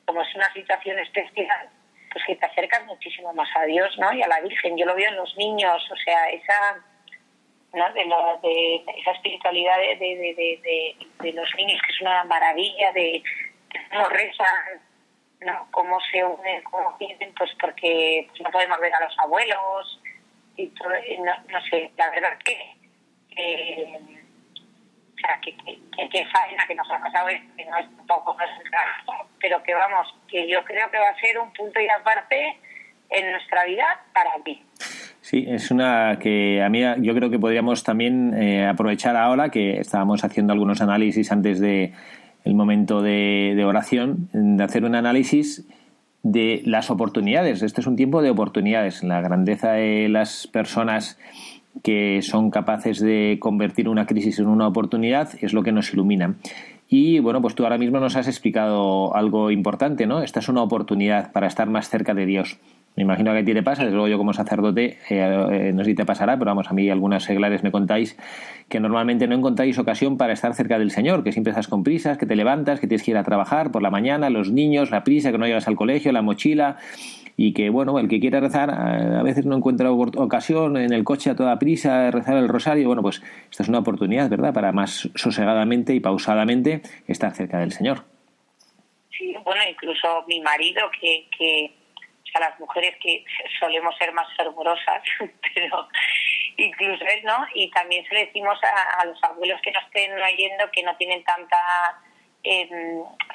[0.06, 1.70] como es una situación especial,
[2.12, 4.12] pues que te acercas muchísimo más a Dios, ¿no?
[4.14, 4.78] Y a la Virgen.
[4.78, 6.84] Yo lo veo en los niños, o sea, esa,
[7.74, 7.94] ¿no?
[7.94, 13.22] De, lo, de esa espiritualidad de, de, de, los niños, que es una maravilla, de
[13.92, 14.82] cómo rezan,
[15.42, 15.68] ¿no?
[15.72, 20.02] Cómo se unen, cómo piden, pues porque pues no podemos ver a los abuelos,
[20.56, 22.76] y todo, no, no sé, la verdad que,
[25.18, 28.36] o sea, que, que, que, faena que nos ha pasado es que no es tampoco
[28.38, 28.52] no es
[29.42, 32.58] pero que vamos, que yo creo que va a ser un punto y aparte
[33.10, 34.62] en nuestra vida para mí.
[35.22, 39.80] Sí, es una que a mí yo creo que podríamos también eh, aprovechar ahora que
[39.80, 41.94] estábamos haciendo algunos análisis antes de
[42.46, 45.68] el momento de oración, de hacer un análisis
[46.24, 47.62] de las oportunidades.
[47.62, 49.04] Este es un tiempo de oportunidades.
[49.04, 51.18] La grandeza de las personas
[51.84, 56.36] que son capaces de convertir una crisis en una oportunidad es lo que nos ilumina.
[56.90, 60.22] Y bueno, pues tú ahora mismo nos has explicado algo importante, ¿no?
[60.22, 62.60] Esta es una oportunidad para estar más cerca de Dios.
[62.96, 65.84] Me imagino que a ti te pasa, desde luego yo como sacerdote, eh, eh, no
[65.84, 68.18] sé si te pasará, pero vamos, a mí algunas seglares me contáis
[68.70, 72.18] que normalmente no encontráis ocasión para estar cerca del Señor, que siempre estás con prisas,
[72.18, 75.04] que te levantas, que tienes que ir a trabajar por la mañana, los niños, la
[75.04, 76.78] prisa, que no llegas al colegio, la mochila,
[77.40, 81.30] y que, bueno, el que quiere rezar a veces no encuentra ocasión en el coche
[81.30, 82.88] a toda prisa rezar el rosario.
[82.88, 83.22] Bueno, pues
[83.52, 88.06] esta es una oportunidad, ¿verdad?, para más sosegadamente y pausadamente estar cerca del Señor.
[89.12, 91.72] Sí, bueno, incluso mi marido, que, que
[92.24, 93.24] o sea, las mujeres que
[93.60, 95.04] solemos ser más fervorosas,
[95.54, 95.88] pero
[96.58, 97.46] incluso él, ¿no?
[97.54, 100.96] Y también se le decimos a, a los abuelos que nos estén oyendo que no
[100.98, 101.58] tienen tanta
[102.44, 102.70] eh,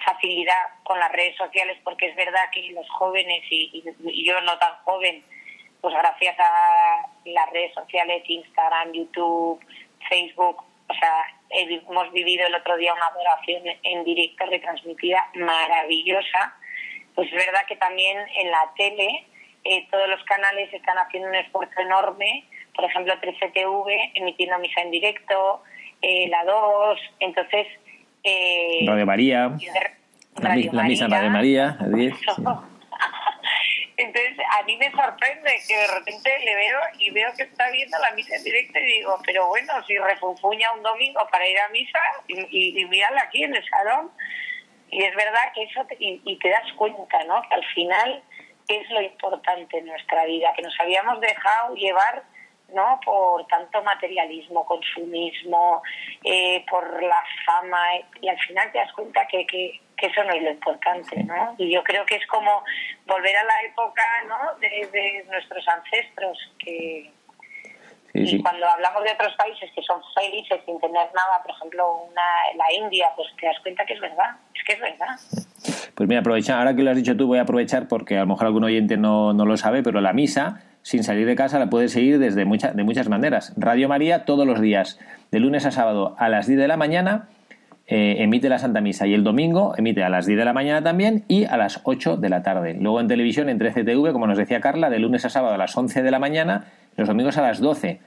[0.04, 4.58] facilidad con las redes sociales, porque es verdad que los jóvenes y, y, yo no
[4.58, 5.22] tan joven,
[5.80, 9.60] pues gracias a las redes sociales, Instagram, YouTube,
[10.08, 16.54] Facebook, o sea, hemos vivido el otro día una adoración en directo retransmitida maravillosa,
[17.14, 19.26] pues es verdad que también en la tele
[19.64, 22.44] eh, todos los canales están haciendo un esfuerzo enorme,
[22.74, 25.62] por ejemplo 13TV emitiendo misa en directo,
[26.00, 27.66] eh, la 2, entonces
[28.24, 29.52] eh, Radio María.
[30.36, 31.76] Radio la, misa Radio María.
[33.96, 37.98] Entonces, a mí me sorprende que de repente le veo y veo que está viendo
[37.98, 41.68] la misa en directo y digo, pero bueno, si refunfuña un domingo para ir a
[41.68, 44.10] misa y, y, mírala aquí en el salón.
[44.90, 47.42] Y es verdad que eso, te, y, y, te das cuenta, ¿no?
[47.48, 48.22] Que al final
[48.68, 52.22] es lo importante en nuestra vida, que nos habíamos dejado llevar
[52.74, 53.00] ¿no?
[53.04, 55.82] Por tanto materialismo, consumismo,
[56.24, 57.82] eh, por la fama,
[58.20, 61.54] y al final te das cuenta que, que, eso no es lo importante, ¿no?
[61.58, 62.64] Y yo creo que es como
[63.06, 64.58] volver a la época, ¿no?
[64.58, 67.08] De, nuestros ancestros, que...
[68.14, 72.22] Y cuando hablamos de otros países que son felices sin tener nada, por ejemplo, una,
[72.56, 75.16] la India, pues te das cuenta que es verdad, es que es verdad.
[75.94, 78.26] Pues mira, aprovecha, ahora que lo has dicho tú, voy a aprovechar porque a lo
[78.26, 81.70] mejor algún oyente no, no lo sabe, pero la misa sin salir de casa la
[81.70, 83.52] puedes seguir desde mucha, de muchas maneras.
[83.56, 84.98] Radio María todos los días,
[85.30, 87.28] de lunes a sábado a las 10 de la mañana,
[87.86, 90.82] eh, emite la Santa Misa y el domingo emite a las 10 de la mañana
[90.82, 92.74] también y a las 8 de la tarde.
[92.74, 95.76] Luego en televisión en 13TV, como nos decía Carla, de lunes a sábado a las
[95.76, 96.66] 11 de la mañana,
[96.96, 98.00] los domingos a las 12.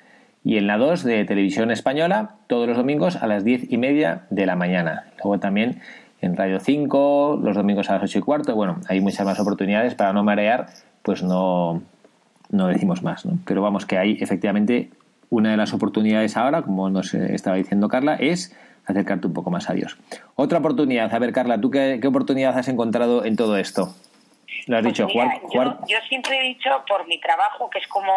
[0.44, 4.24] Y en la 2 de televisión española, todos los domingos a las 10 y media
[4.30, 5.06] de la mañana.
[5.18, 5.82] Luego también
[6.22, 8.56] en Radio 5, los domingos a las 8 y cuarto.
[8.56, 10.68] Bueno, hay muchas más oportunidades para no marear,
[11.02, 11.82] pues no,
[12.50, 13.38] no decimos más, ¿no?
[13.46, 14.90] Pero vamos, que hay efectivamente
[15.30, 19.70] una de las oportunidades ahora, como nos estaba diciendo Carla, es acercarte un poco más
[19.70, 19.98] a Dios.
[20.36, 23.96] Otra oportunidad, a ver Carla, ¿tú qué, oportunidad has encontrado en todo esto?
[24.68, 27.70] Lo has Pues dicho, mira, jugar, jugar- Yo, yo siempre he dicho, por mi trabajo,
[27.70, 28.12] que es como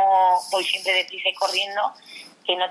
[0.52, 1.80] voy siempre deprisa y corriendo,
[2.46, 2.64] que no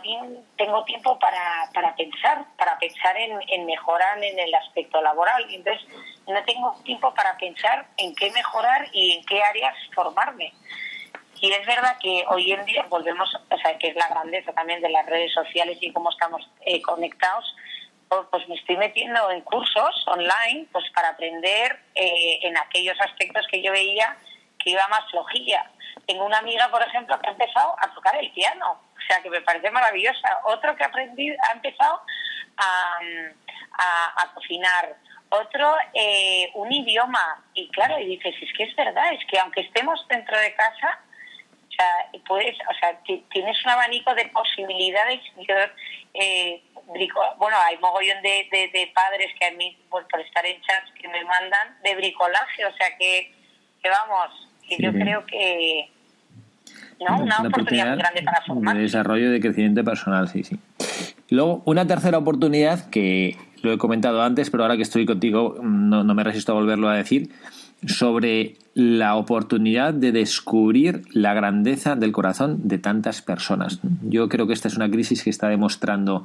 [0.57, 5.45] tengo tiempo para, para pensar, para pensar en, en mejorar en el aspecto laboral.
[5.51, 5.85] Y Entonces,
[6.27, 10.51] no tengo tiempo para pensar en qué mejorar y en qué áreas formarme.
[11.39, 14.81] Y es verdad que hoy en día volvemos, o sea, que es la grandeza también
[14.81, 17.55] de las redes sociales y cómo estamos eh, conectados,
[18.09, 23.45] pues, pues me estoy metiendo en cursos online pues para aprender eh, en aquellos aspectos
[23.51, 24.17] que yo veía
[24.57, 25.69] que iba más flojilla.
[26.07, 29.29] Tengo una amiga, por ejemplo, que ha empezado a tocar el piano, o sea, que
[29.29, 30.39] me parece maravillosa.
[30.45, 32.01] Otro que ha aprendido, ha empezado
[32.57, 32.99] a,
[33.77, 34.95] a, a cocinar.
[35.29, 37.43] Otro, eh, un idioma.
[37.53, 40.99] Y claro, y dices, es que es verdad, es que aunque estemos dentro de casa,
[41.78, 45.19] o sea, puedes, o sea, ti- tienes un abanico de posibilidades.
[45.38, 45.55] Yo,
[46.15, 46.61] eh,
[46.93, 50.59] brico- bueno, hay mogollón de, de, de padres que a mí, pues, por estar en
[50.61, 53.32] chats, que me mandan de bricolaje, o sea, que,
[53.84, 55.89] que vamos, que Sí, yo creo que,
[56.99, 57.19] ¿no?
[57.19, 58.78] Una, oportunidad muy grande para de formar.
[58.78, 60.57] desarrollo y de crecimiento personal, sí, sí.
[61.30, 66.03] Luego, una tercera oportunidad que lo he comentado antes, pero ahora que estoy contigo no,
[66.03, 67.30] no me resisto a volverlo a decir,
[67.86, 73.80] sobre la oportunidad de descubrir la grandeza del corazón de tantas personas.
[74.03, 76.23] Yo creo que esta es una crisis que está demostrando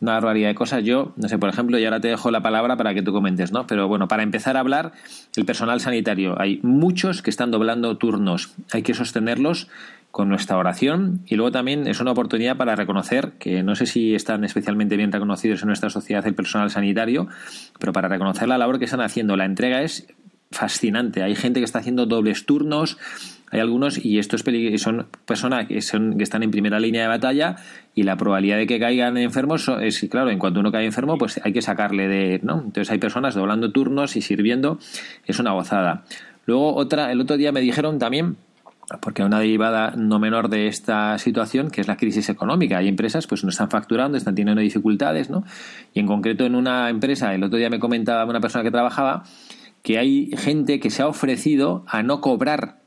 [0.00, 0.82] una barbaridad de cosas.
[0.82, 3.52] Yo, no sé, por ejemplo, y ahora te dejo la palabra para que tú comentes,
[3.52, 3.66] ¿no?
[3.66, 4.92] Pero bueno, para empezar a hablar,
[5.36, 6.40] el personal sanitario.
[6.40, 8.54] Hay muchos que están doblando turnos.
[8.72, 9.68] Hay que sostenerlos
[10.10, 14.16] con nuestra oración y luego también es una oportunidad para reconocer que no sé si
[14.16, 17.28] están especialmente bien reconocidos en nuestra sociedad el personal sanitario,
[17.78, 19.36] pero para reconocer la labor que están haciendo.
[19.36, 20.08] La entrega es
[20.50, 21.22] fascinante.
[21.22, 22.98] Hay gente que está haciendo dobles turnos,
[23.52, 27.02] hay algunos y esto es pelig- son personas que son que están en primera línea
[27.02, 27.56] de batalla
[27.94, 31.40] y la probabilidad de que caigan enfermos es claro, en cuanto uno cae enfermo, pues
[31.44, 32.62] hay que sacarle de, ¿no?
[32.64, 34.78] Entonces hay personas doblando turnos y sirviendo,
[35.24, 36.04] es una gozada.
[36.46, 38.36] Luego otra el otro día me dijeron también
[39.00, 42.78] porque una derivada no menor de esta situación, que es la crisis económica.
[42.78, 45.44] Hay empresas pues no están facturando, están teniendo dificultades, ¿no?
[45.94, 49.22] Y en concreto en una empresa, el otro día me comentaba una persona que trabajaba
[49.82, 52.78] que hay gente que se ha ofrecido a no cobrar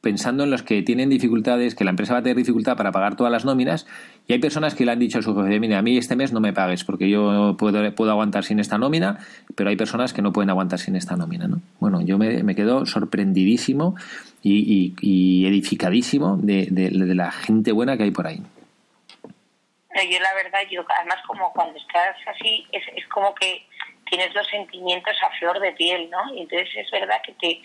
[0.00, 3.16] pensando en los que tienen dificultades, que la empresa va a tener dificultad para pagar
[3.16, 3.86] todas las nóminas,
[4.26, 6.32] y hay personas que le han dicho a su jefe, mira, a mí este mes
[6.32, 9.18] no me pagues, porque yo puedo, puedo aguantar sin esta nómina,
[9.54, 11.60] pero hay personas que no pueden aguantar sin esta nómina, ¿no?
[11.80, 13.94] Bueno, yo me, me quedo sorprendidísimo
[14.42, 18.38] y, edificadísimo de, de- la gente buena que hay por ahí.
[18.38, 23.66] No, yo la verdad, yo además como cuando estás así, es, es como que
[24.10, 26.34] tienes los sentimientos a flor de piel, ¿no?
[26.34, 27.62] Y entonces es verdad que te,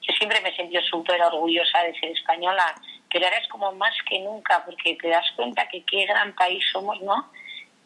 [0.00, 2.74] yo siempre me he sentido súper orgullosa de ser española,
[3.10, 6.64] pero ahora es como más que nunca, porque te das cuenta que qué gran país
[6.72, 7.30] somos, ¿no?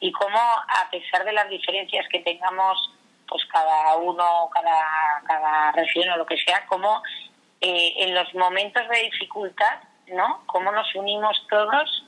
[0.01, 2.91] Y cómo a pesar de las diferencias que tengamos,
[3.29, 7.03] pues cada uno, cada, cada región o lo que sea, cómo
[7.61, 10.45] eh, en los momentos de dificultad, ¿no?
[10.47, 12.06] Cómo nos unimos todos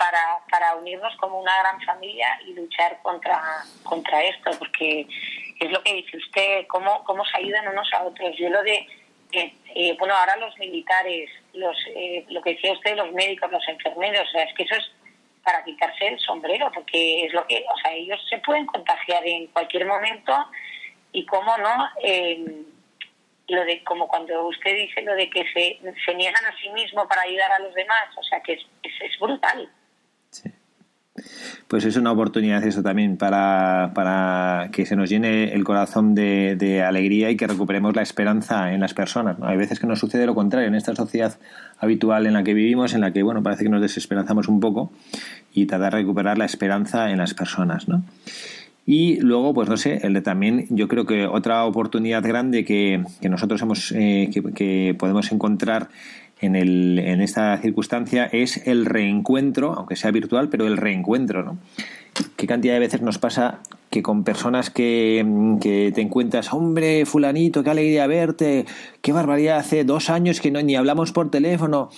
[0.00, 3.38] para, para unirnos como una gran familia y luchar contra,
[3.82, 5.06] contra esto, porque
[5.60, 8.34] es lo que dice usted, cómo, cómo se ayudan unos a otros.
[8.38, 8.86] Yo lo de,
[9.30, 13.68] de, eh, bueno, ahora los militares, los, eh, lo que decía usted, los médicos, los
[13.68, 14.90] enfermeros, o sea, es que eso es
[15.44, 19.48] para quitarse el sombrero, porque es lo que, o sea, ellos se pueden contagiar en
[19.48, 20.32] cualquier momento
[21.12, 22.62] y cómo no, eh,
[23.48, 27.06] lo de como cuando usted dice lo de que se, se niegan a sí mismo
[27.06, 29.70] para ayudar a los demás, o sea, que es, es, es brutal.
[31.68, 36.84] Pues es una oportunidad eso también para, para que se nos llene el corazón de,
[36.86, 39.36] alegría y que recuperemos la esperanza en las personas.
[39.42, 41.38] Hay veces que nos sucede lo contrario en esta sociedad
[41.78, 44.92] habitual en la que vivimos, en la que bueno parece que nos desesperanzamos un poco
[45.52, 48.02] y tratar de recuperar la esperanza en las personas, ¿no?
[48.86, 53.04] Y luego, pues no sé, el de también, yo creo que otra oportunidad grande que,
[53.20, 55.90] que nosotros hemos, eh, que podemos encontrar
[56.40, 61.58] en, el, en esta circunstancia es el reencuentro, aunque sea virtual, pero el reencuentro, ¿no?
[62.36, 65.24] ¿Qué cantidad de veces nos pasa que con personas que,
[65.60, 68.66] que te encuentras, hombre, fulanito, qué alegría verte,
[69.00, 71.90] qué barbaridad, hace dos años que no, ni hablamos por teléfono?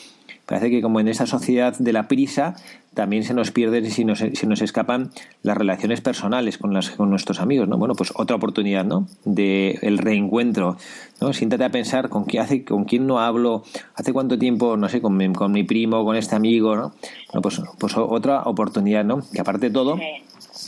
[0.47, 2.57] Parece que como en esta sociedad de la prisa
[2.95, 5.11] también se nos pierden y se nos, se nos escapan
[5.43, 7.79] las relaciones personales con, las, con nuestros amigos, ¿no?
[7.79, 9.07] Bueno, pues otra oportunidad, ¿no?
[9.25, 10.77] De el reencuentro,
[11.21, 11.33] ¿no?
[11.33, 13.63] Siéntate a pensar con quién, hace, con quién no hablo,
[13.95, 16.93] hace cuánto tiempo, no sé, con mi, con mi primo, con este amigo, ¿no?
[17.29, 19.23] Bueno, pues, pues otra oportunidad, ¿no?
[19.33, 19.99] Que aparte de todo...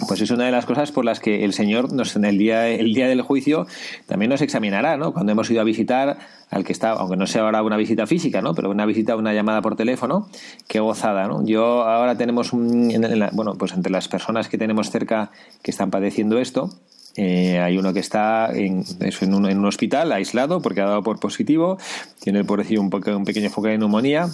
[0.08, 2.68] Pues es una de las cosas por las que el Señor nos en el día
[2.68, 3.66] el día del juicio
[4.06, 5.12] también nos examinará, ¿no?
[5.12, 6.18] Cuando hemos ido a visitar
[6.50, 8.54] al que está, aunque no sea ahora una visita física, ¿no?
[8.54, 10.28] Pero una visita, una llamada por teléfono,
[10.68, 11.44] qué gozada, ¿no?
[11.44, 15.30] Yo ahora tenemos un, en la, bueno, pues entre las personas que tenemos cerca
[15.62, 16.70] que están padeciendo esto,
[17.16, 21.04] Eh, hay uno que está en, en, un, en, un, hospital aislado porque ha dado
[21.04, 21.78] por positivo,
[22.18, 24.26] tiene por decir un, un pequeño foco de neumonía.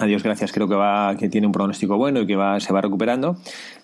[0.00, 2.72] A Dios gracias, creo que va que tiene un pronóstico bueno y que va se
[2.72, 3.36] va recuperando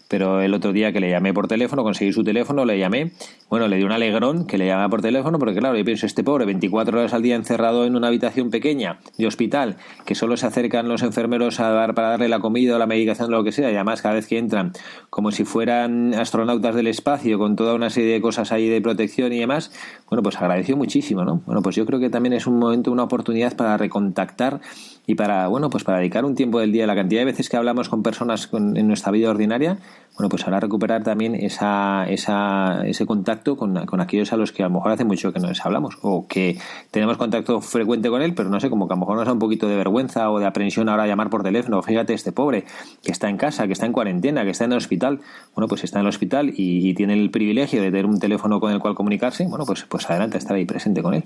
[0.08, 3.12] pero el otro día que le llamé por teléfono, conseguí su teléfono, le llamé,
[3.48, 6.22] bueno, le di un alegrón que le llamaba por teléfono, porque claro, yo pienso, este
[6.24, 10.46] pobre, 24 horas al día encerrado en una habitación pequeña de hospital, que solo se
[10.46, 13.52] acercan los enfermeros a dar, para darle la comida o la medicación o lo que
[13.52, 14.72] sea, y además cada vez que entran,
[15.10, 19.32] como si fueran astronautas del espacio, con toda una serie de cosas ahí de protección
[19.32, 19.72] y demás,
[20.08, 21.42] bueno, pues agradeció muchísimo, ¿no?
[21.46, 24.60] Bueno, pues yo creo que también es un momento, una oportunidad para recontactar
[25.06, 27.56] y para, bueno, pues para dedicar un tiempo del día, la cantidad de veces que
[27.56, 29.78] hablamos con personas en nuestra vida ordinaria,
[30.16, 34.62] bueno, pues ahora recuperar también esa, esa, ese contacto con, con, aquellos a los que
[34.62, 36.56] a lo mejor hace mucho que no les hablamos o que
[36.92, 39.32] tenemos contacto frecuente con él, pero no sé, como que a lo mejor nos da
[39.32, 41.82] un poquito de vergüenza o de aprensión ahora llamar por teléfono.
[41.82, 42.64] Fíjate, este pobre
[43.02, 45.20] que está en casa, que está en cuarentena, que está en el hospital,
[45.52, 48.70] bueno, pues está en el hospital y, tiene el privilegio de tener un teléfono con
[48.70, 51.24] el cual comunicarse, bueno, pues, pues adelante, estar ahí presente con él.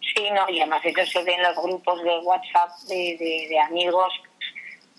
[0.00, 4.10] Sí, no, y además eso se ve en los grupos de WhatsApp de, de amigos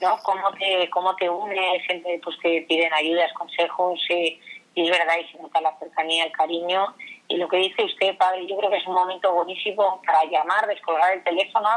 [0.02, 0.18] ¿no?
[0.24, 4.40] Cómo te, cómo te unes, gente, pues te piden ayudas, consejos, y
[4.76, 6.96] es verdad, y se nota la cercanía, el cariño.
[7.28, 10.68] Y lo que dice usted, padre, yo creo que es un momento buenísimo para llamar,
[10.68, 11.70] descolgar el teléfono,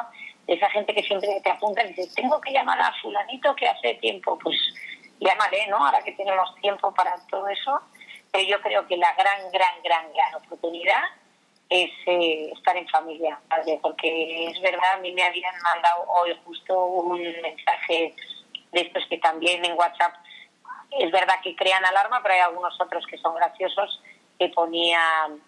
[0.46, 3.94] esa gente que siempre te apunta y dice, tengo que llamar a fulanito que hace
[3.94, 4.56] tiempo, pues
[5.20, 5.84] llamaré, ¿no?
[5.84, 7.80] Ahora que tenemos tiempo para todo eso.
[8.32, 11.02] Pero yo creo que la gran, gran, gran, gran oportunidad
[11.68, 13.38] es eh, estar en familia,
[13.82, 18.14] porque es verdad, a mí me habían mandado hoy justo un mensaje
[18.72, 20.14] de estos que también en WhatsApp
[20.90, 24.00] es verdad que crean alarma, pero hay algunos otros que son graciosos
[24.38, 25.40] que ponían,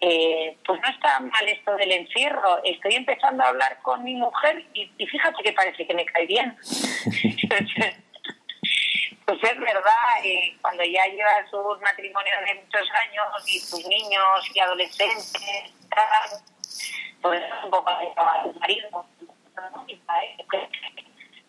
[0.00, 4.64] eh, pues no está mal esto del encierro, estoy empezando a hablar con mi mujer
[4.74, 6.56] y, y fíjate que parece que me cae bien.
[9.28, 14.50] Pues es verdad, eh, cuando ya llevas un matrimonio de muchos años y tus niños
[14.54, 15.34] y adolescentes,
[17.20, 19.04] pues un poco a tu marido.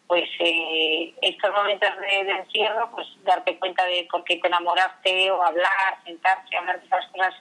[0.08, 5.42] Pues eh, estos momentos de, encierro, pues darte cuenta de por qué te enamoraste o
[5.42, 7.34] hablar, sentarse, hablar de esas cosas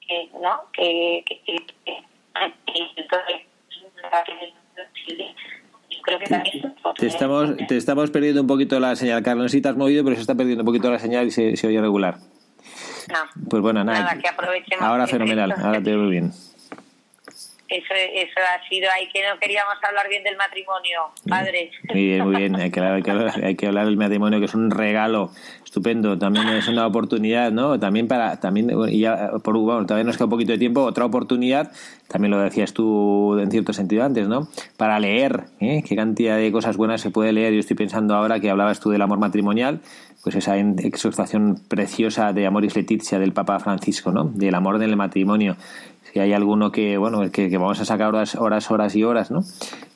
[0.00, 0.72] que, ¿no?
[0.72, 2.04] Que, que, que, que
[2.96, 3.46] entonces,
[6.98, 9.52] te estamos, te estamos perdiendo un poquito la señal, Carlos.
[9.52, 11.66] Si te has movido, pero se está perdiendo un poquito la señal y se, se
[11.66, 12.16] oye regular.
[13.08, 13.46] No.
[13.48, 14.00] Pues bueno, nada.
[14.00, 16.32] nada que aprovechemos ahora fenomenal, ahora te veo bien.
[17.68, 21.70] Eso, eso ha sido ahí que no queríamos hablar bien del matrimonio, padre.
[21.92, 22.56] Muy bien, muy bien.
[22.56, 25.30] Hay que, hablar, hay, que hablar, hay que hablar del matrimonio, que es un regalo
[25.62, 26.18] estupendo.
[26.18, 27.78] También es una oportunidad, ¿no?
[27.78, 31.04] También para, también, y ya, por, bueno, todavía nos queda un poquito de tiempo, otra
[31.04, 31.70] oportunidad,
[32.08, 34.48] también lo decías tú en cierto sentido antes, ¿no?
[34.78, 35.82] Para leer, ¿eh?
[35.86, 37.52] Qué cantidad de cosas buenas se puede leer.
[37.52, 39.80] Yo estoy pensando ahora que hablabas tú del amor matrimonial,
[40.22, 44.24] pues esa exhortación preciosa de Amoris Leticia del Papa Francisco, ¿no?
[44.24, 45.56] Del amor en el matrimonio
[46.12, 49.40] si hay alguno que, bueno, que, vamos a sacar horas, horas, horas y horas, ¿no?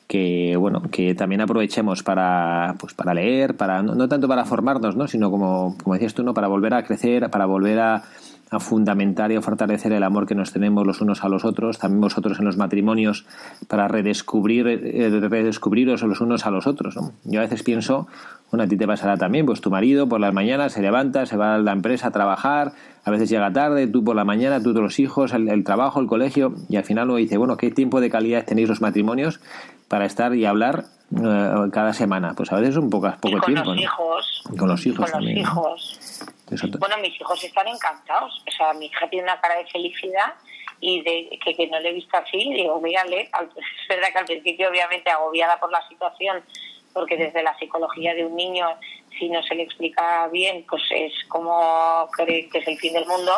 [0.07, 5.07] Que, bueno, que también aprovechemos para, pues para leer, para, no, tanto para formarnos, ¿no?
[5.07, 6.33] Sino como, como decías tú, ¿no?
[6.33, 8.03] Para volver a crecer, para volver a,
[8.53, 11.79] a fundamentar y a fortalecer el amor que nos tenemos los unos a los otros,
[11.79, 13.25] también vosotros en los matrimonios,
[13.67, 16.95] para redescubrir, eh, redescubriros los unos a los otros.
[16.95, 17.11] ¿no?
[17.23, 18.07] Yo a veces pienso,
[18.51, 21.37] bueno, a ti te pasará también, pues tu marido por las mañanas se levanta, se
[21.37, 22.73] va a la empresa a trabajar,
[23.03, 26.53] a veces llega tarde, tú por la mañana, tú los hijos, el, trabajo, el colegio,
[26.69, 29.41] y al final uno dice, bueno, ¿qué tiempo de calidad tenéis los matrimonios
[29.87, 30.85] para estar y hablar
[31.15, 32.33] eh, cada semana?
[32.35, 33.73] Pues a veces es un poco, poco con tiempo.
[33.73, 35.11] Los hijos, con los hijos.
[35.11, 36.23] Con los hijos.
[36.79, 38.43] Bueno, mis hijos están encantados.
[38.47, 40.33] O sea, mi hija tiene una cara de felicidad
[40.79, 42.53] y de que, que no le he visto así.
[42.53, 46.43] Digo, mírale, es verdad que al principio, obviamente, agobiada por la situación,
[46.93, 48.67] porque desde la psicología de un niño,
[49.17, 53.05] si no se le explica bien, pues es como cree que es el fin del
[53.05, 53.33] mundo.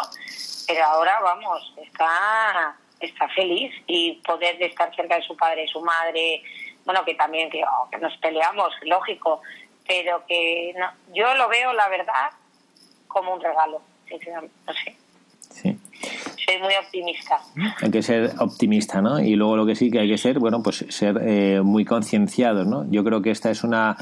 [0.67, 5.81] Pero ahora, vamos, está, está feliz y poder estar cerca de su padre, y su
[5.81, 6.41] madre,
[6.85, 9.41] bueno, que también que, oh, que nos peleamos, lógico,
[9.87, 12.31] pero que no, yo lo veo, la verdad,
[13.15, 13.81] como un regalo,
[14.67, 14.95] no sé.
[15.49, 15.77] Sí.
[16.45, 17.39] Soy muy optimista.
[17.81, 19.21] Hay que ser optimista, ¿no?
[19.21, 22.67] Y luego lo que sí que hay que ser, bueno, pues ser eh, muy concienciados,
[22.67, 22.85] ¿no?
[22.91, 23.95] Yo creo que esta es una,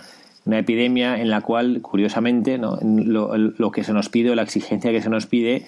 [0.45, 2.79] una epidemia en la cual, curiosamente, ¿no?
[2.81, 5.67] lo, lo que se nos pide o la exigencia que se nos pide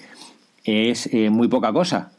[0.64, 2.10] es eh, muy poca cosa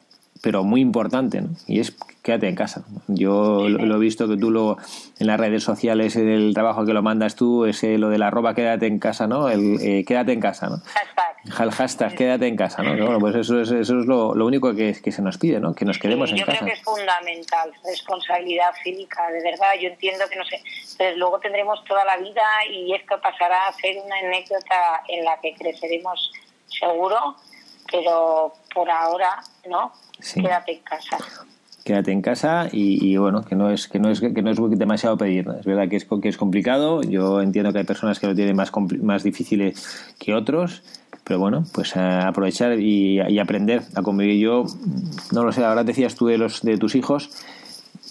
[0.41, 1.49] pero muy importante, ¿no?
[1.67, 1.95] Y es
[2.27, 2.83] quédate en casa.
[3.07, 4.77] Yo lo, he visto que tú lo
[5.17, 8.53] en las redes sociales del trabajo que lo mandas tú, ese lo de la ropa
[8.53, 9.49] quédate en casa, ¿no?
[9.49, 10.81] El eh, quédate en casa, ¿no?
[10.85, 11.61] Hashtag.
[11.63, 12.97] El hashtag quédate en casa, ¿no?
[12.97, 15.73] Bueno, pues eso es, eso es lo, lo único que, que, se nos pide, ¿no?
[15.73, 16.51] Que nos quedemos en casa.
[16.51, 19.69] Yo creo que es fundamental, responsabilidad cívica, de verdad.
[19.81, 20.61] Yo entiendo que no sé,
[20.97, 25.39] pero luego tendremos toda la vida y esto pasará a ser una anécdota en la
[25.39, 26.31] que creceremos
[26.67, 27.37] seguro
[27.91, 29.91] pero por ahora, ¿no?
[30.33, 31.17] Quédate en casa.
[31.83, 35.17] Quédate en casa y, bueno que no es que no es que no es demasiado
[35.17, 37.01] pedir es verdad que es que es complicado.
[37.01, 38.71] Yo entiendo que hay personas que lo tienen más
[39.01, 39.73] más difícil
[40.19, 40.83] que otros
[41.23, 44.37] pero bueno pues aprovechar y, y, aprender a convivir.
[44.37, 44.65] Yo
[45.31, 47.29] no lo sé ahora decías tú de los de tus hijos.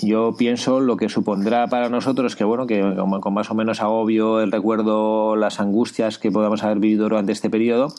[0.01, 2.81] Yo pienso lo que supondrá para nosotros que bueno que
[3.20, 7.51] con más o menos agobio el recuerdo las angustias que podamos haber vivido durante este
[7.51, 7.93] periodo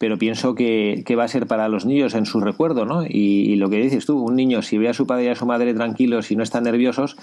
[0.00, 3.04] pero pienso que, va a ser para los niños en su recuerdo, ¿no?
[3.06, 5.44] Y, lo que dices tú, un niño si ve a su padre y a su
[5.44, 7.18] madre tranquilos y no están nerviosos,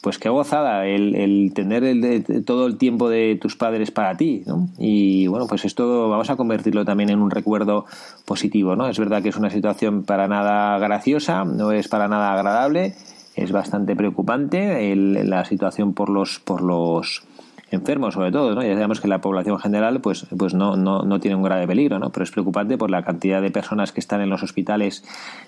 [0.00, 4.68] pues qué gozada el, tener el, todo el tiempo de tus padres para ti, ¿no?
[4.78, 7.86] Y bueno, pues esto vamos a convertirlo también en un recuerdo
[8.24, 8.86] positivo, ¿no?
[8.86, 12.94] Es verdad que es una situación para nada graciosa, no es para nada agradable,
[13.34, 17.24] es bastante preocupante la situación por los por los
[17.72, 18.62] enfermos sobre todo, ¿no?
[18.62, 21.98] Ya sabemos que la población general pues, pues no, no, no tiene un grave peligro,
[21.98, 22.10] ¿no?
[22.10, 25.04] Pero es preocupante por la cantidad de personas que están en los hospitales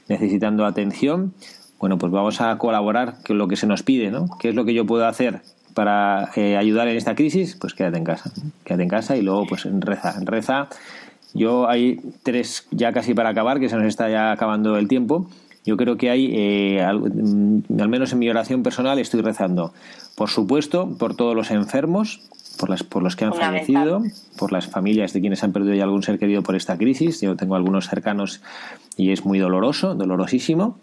[0.08, 1.34] necesitando atención.
[1.78, 4.26] Bueno, pues vamos a colaborar con lo que se nos pide, ¿no?
[4.38, 5.42] ¿Qué es lo que yo puedo hacer
[5.74, 7.56] para eh, ayudar en esta crisis?
[7.60, 8.32] Pues quédate en casa,
[8.64, 10.68] quédate en casa y luego pues reza, reza.
[11.34, 15.28] Yo hay tres ya casi para acabar, que se nos está ya acabando el tiempo.
[15.66, 19.72] Yo creo que hay, eh, al, mm, al menos en mi oración personal, estoy rezando
[20.14, 22.20] por supuesto, por todos los enfermos,
[22.58, 24.02] por, las, por los que han fallecido,
[24.38, 27.20] por las familias de quienes han perdido ya algún ser querido por esta crisis.
[27.20, 28.40] Yo tengo algunos cercanos
[28.96, 30.78] y es muy doloroso, dolorosísimo.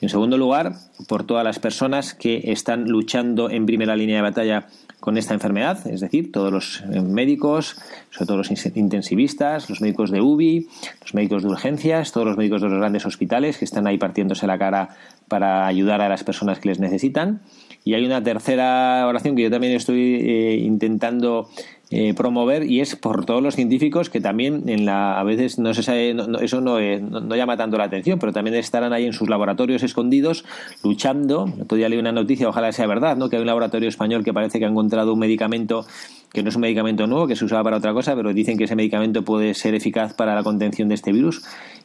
[0.00, 0.74] En segundo lugar,
[1.08, 4.66] por todas las personas que están luchando en primera línea de batalla
[4.98, 7.76] con esta enfermedad, es decir, todos los eh, médicos,
[8.10, 10.68] sobre todo los intensivistas, los médicos de UBI,
[11.00, 14.46] los médicos de urgencias, todos los médicos de los grandes hospitales que están ahí partiéndose
[14.46, 14.90] la cara
[15.26, 17.40] para ayudar a las personas que les necesitan.
[17.84, 21.48] Y hay una tercera oración que yo también estoy eh, intentando
[21.94, 25.74] eh, promover y es por todos los científicos que también en la a veces no
[25.74, 29.28] se sabe eso no, no, llama tanto la atención pero también estarán ahí en sus
[29.28, 30.44] laboratorios escondidos
[30.82, 31.52] luchando.
[31.66, 34.58] Todavía leí una noticia ojalá sea verdad no que hay un laboratorio español que parece
[34.58, 35.86] que ha encontrado un medicamento
[36.32, 38.64] que no es un medicamento nuevo que se usaba para otra cosa pero dicen que
[38.64, 41.42] ese medicamento puede ser eficaz para la contención de este virus.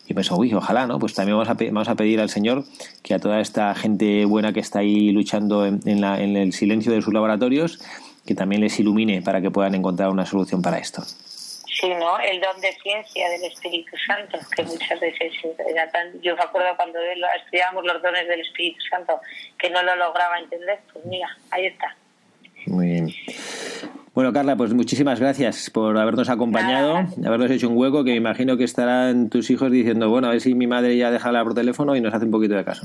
[0.07, 0.99] Y pensó, uy, ojalá, ¿no?
[0.99, 2.63] Pues también vamos a, vamos a pedir al Señor
[3.03, 6.93] que a toda esta gente buena que está ahí luchando en, la, en el silencio
[6.93, 7.79] de sus laboratorios,
[8.27, 11.01] que también les ilumine para que puedan encontrar una solución para esto.
[11.01, 12.19] Sí, ¿no?
[12.19, 15.31] El don de ciencia del Espíritu Santo, que muchas veces
[15.69, 16.19] era tan...
[16.21, 19.19] Yo me acuerdo cuando estudiábamos los dones del Espíritu Santo,
[19.57, 21.95] que no lo lograba entender, pues mira, ahí está.
[22.65, 23.13] Muy bien.
[24.17, 28.63] Bueno, Carla, pues muchísimas gracias por habernos acompañado, habernos hecho un hueco que imagino que
[28.63, 31.95] estarán tus hijos diciendo, bueno, a ver si mi madre ya deja hablar por teléfono
[31.95, 32.81] y nos hace un poquito de caso.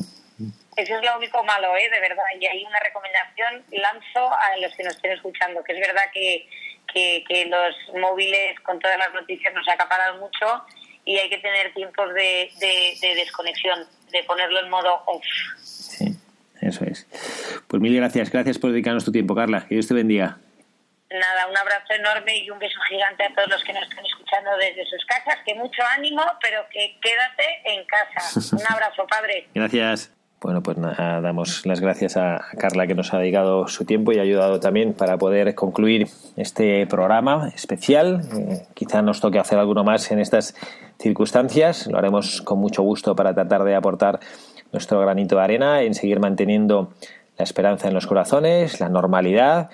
[0.77, 1.89] Eso es lo único malo, ¿eh?
[1.91, 2.23] De verdad.
[2.39, 6.47] Y hay una recomendación, lanzo a los que nos estén escuchando, que es verdad que,
[6.93, 10.67] que, los móviles con todas las noticias nos acaparan mucho
[11.07, 15.25] y hay que tener tiempos de, de desconexión, de ponerlo en modo off.
[15.63, 16.15] Sí,
[16.61, 17.07] eso es.
[17.69, 18.31] Pues mil gracias.
[18.31, 19.65] Gracias por dedicarnos tu tiempo, Carla.
[19.67, 20.37] Que Dios te bendiga.
[21.13, 24.51] Nada, un abrazo enorme y un beso gigante a todos los que nos están escuchando
[24.57, 25.37] desde sus casas.
[25.45, 28.57] Que mucho ánimo, pero que quédate en casa.
[28.57, 29.49] Un abrazo, padre.
[29.55, 30.13] Gracias.
[30.41, 34.19] Bueno, pues nada, damos las gracias a Carla que nos ha dedicado su tiempo y
[34.19, 38.23] ha ayudado también para poder concluir este programa especial.
[38.35, 40.57] Eh, quizá nos toque hacer alguno más en estas
[40.99, 41.87] circunstancias.
[41.87, 44.19] Lo haremos con mucho gusto para tratar de aportar
[44.73, 46.93] nuestro granito de arena en seguir manteniendo
[47.39, 49.71] la esperanza en los corazones, la normalidad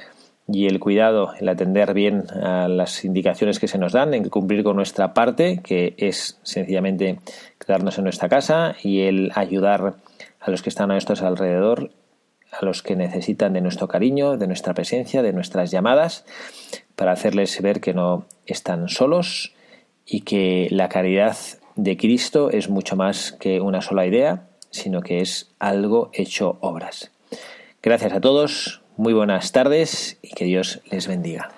[0.51, 4.65] y el cuidado, el atender bien a las indicaciones que se nos dan, en cumplir
[4.65, 7.21] con nuestra parte, que es sencillamente
[7.59, 9.97] quedarnos en nuestra casa y el ayudar
[10.41, 11.91] a los que están a nuestro alrededor,
[12.51, 16.25] a los que necesitan de nuestro cariño, de nuestra presencia, de nuestras llamadas,
[16.97, 19.55] para hacerles ver que no están solos
[20.07, 21.37] y que la caridad
[21.77, 27.13] de Cristo es mucho más que una sola idea, sino que es algo hecho obras.
[27.83, 31.58] Gracias a todos, muy buenas tardes y que Dios les bendiga.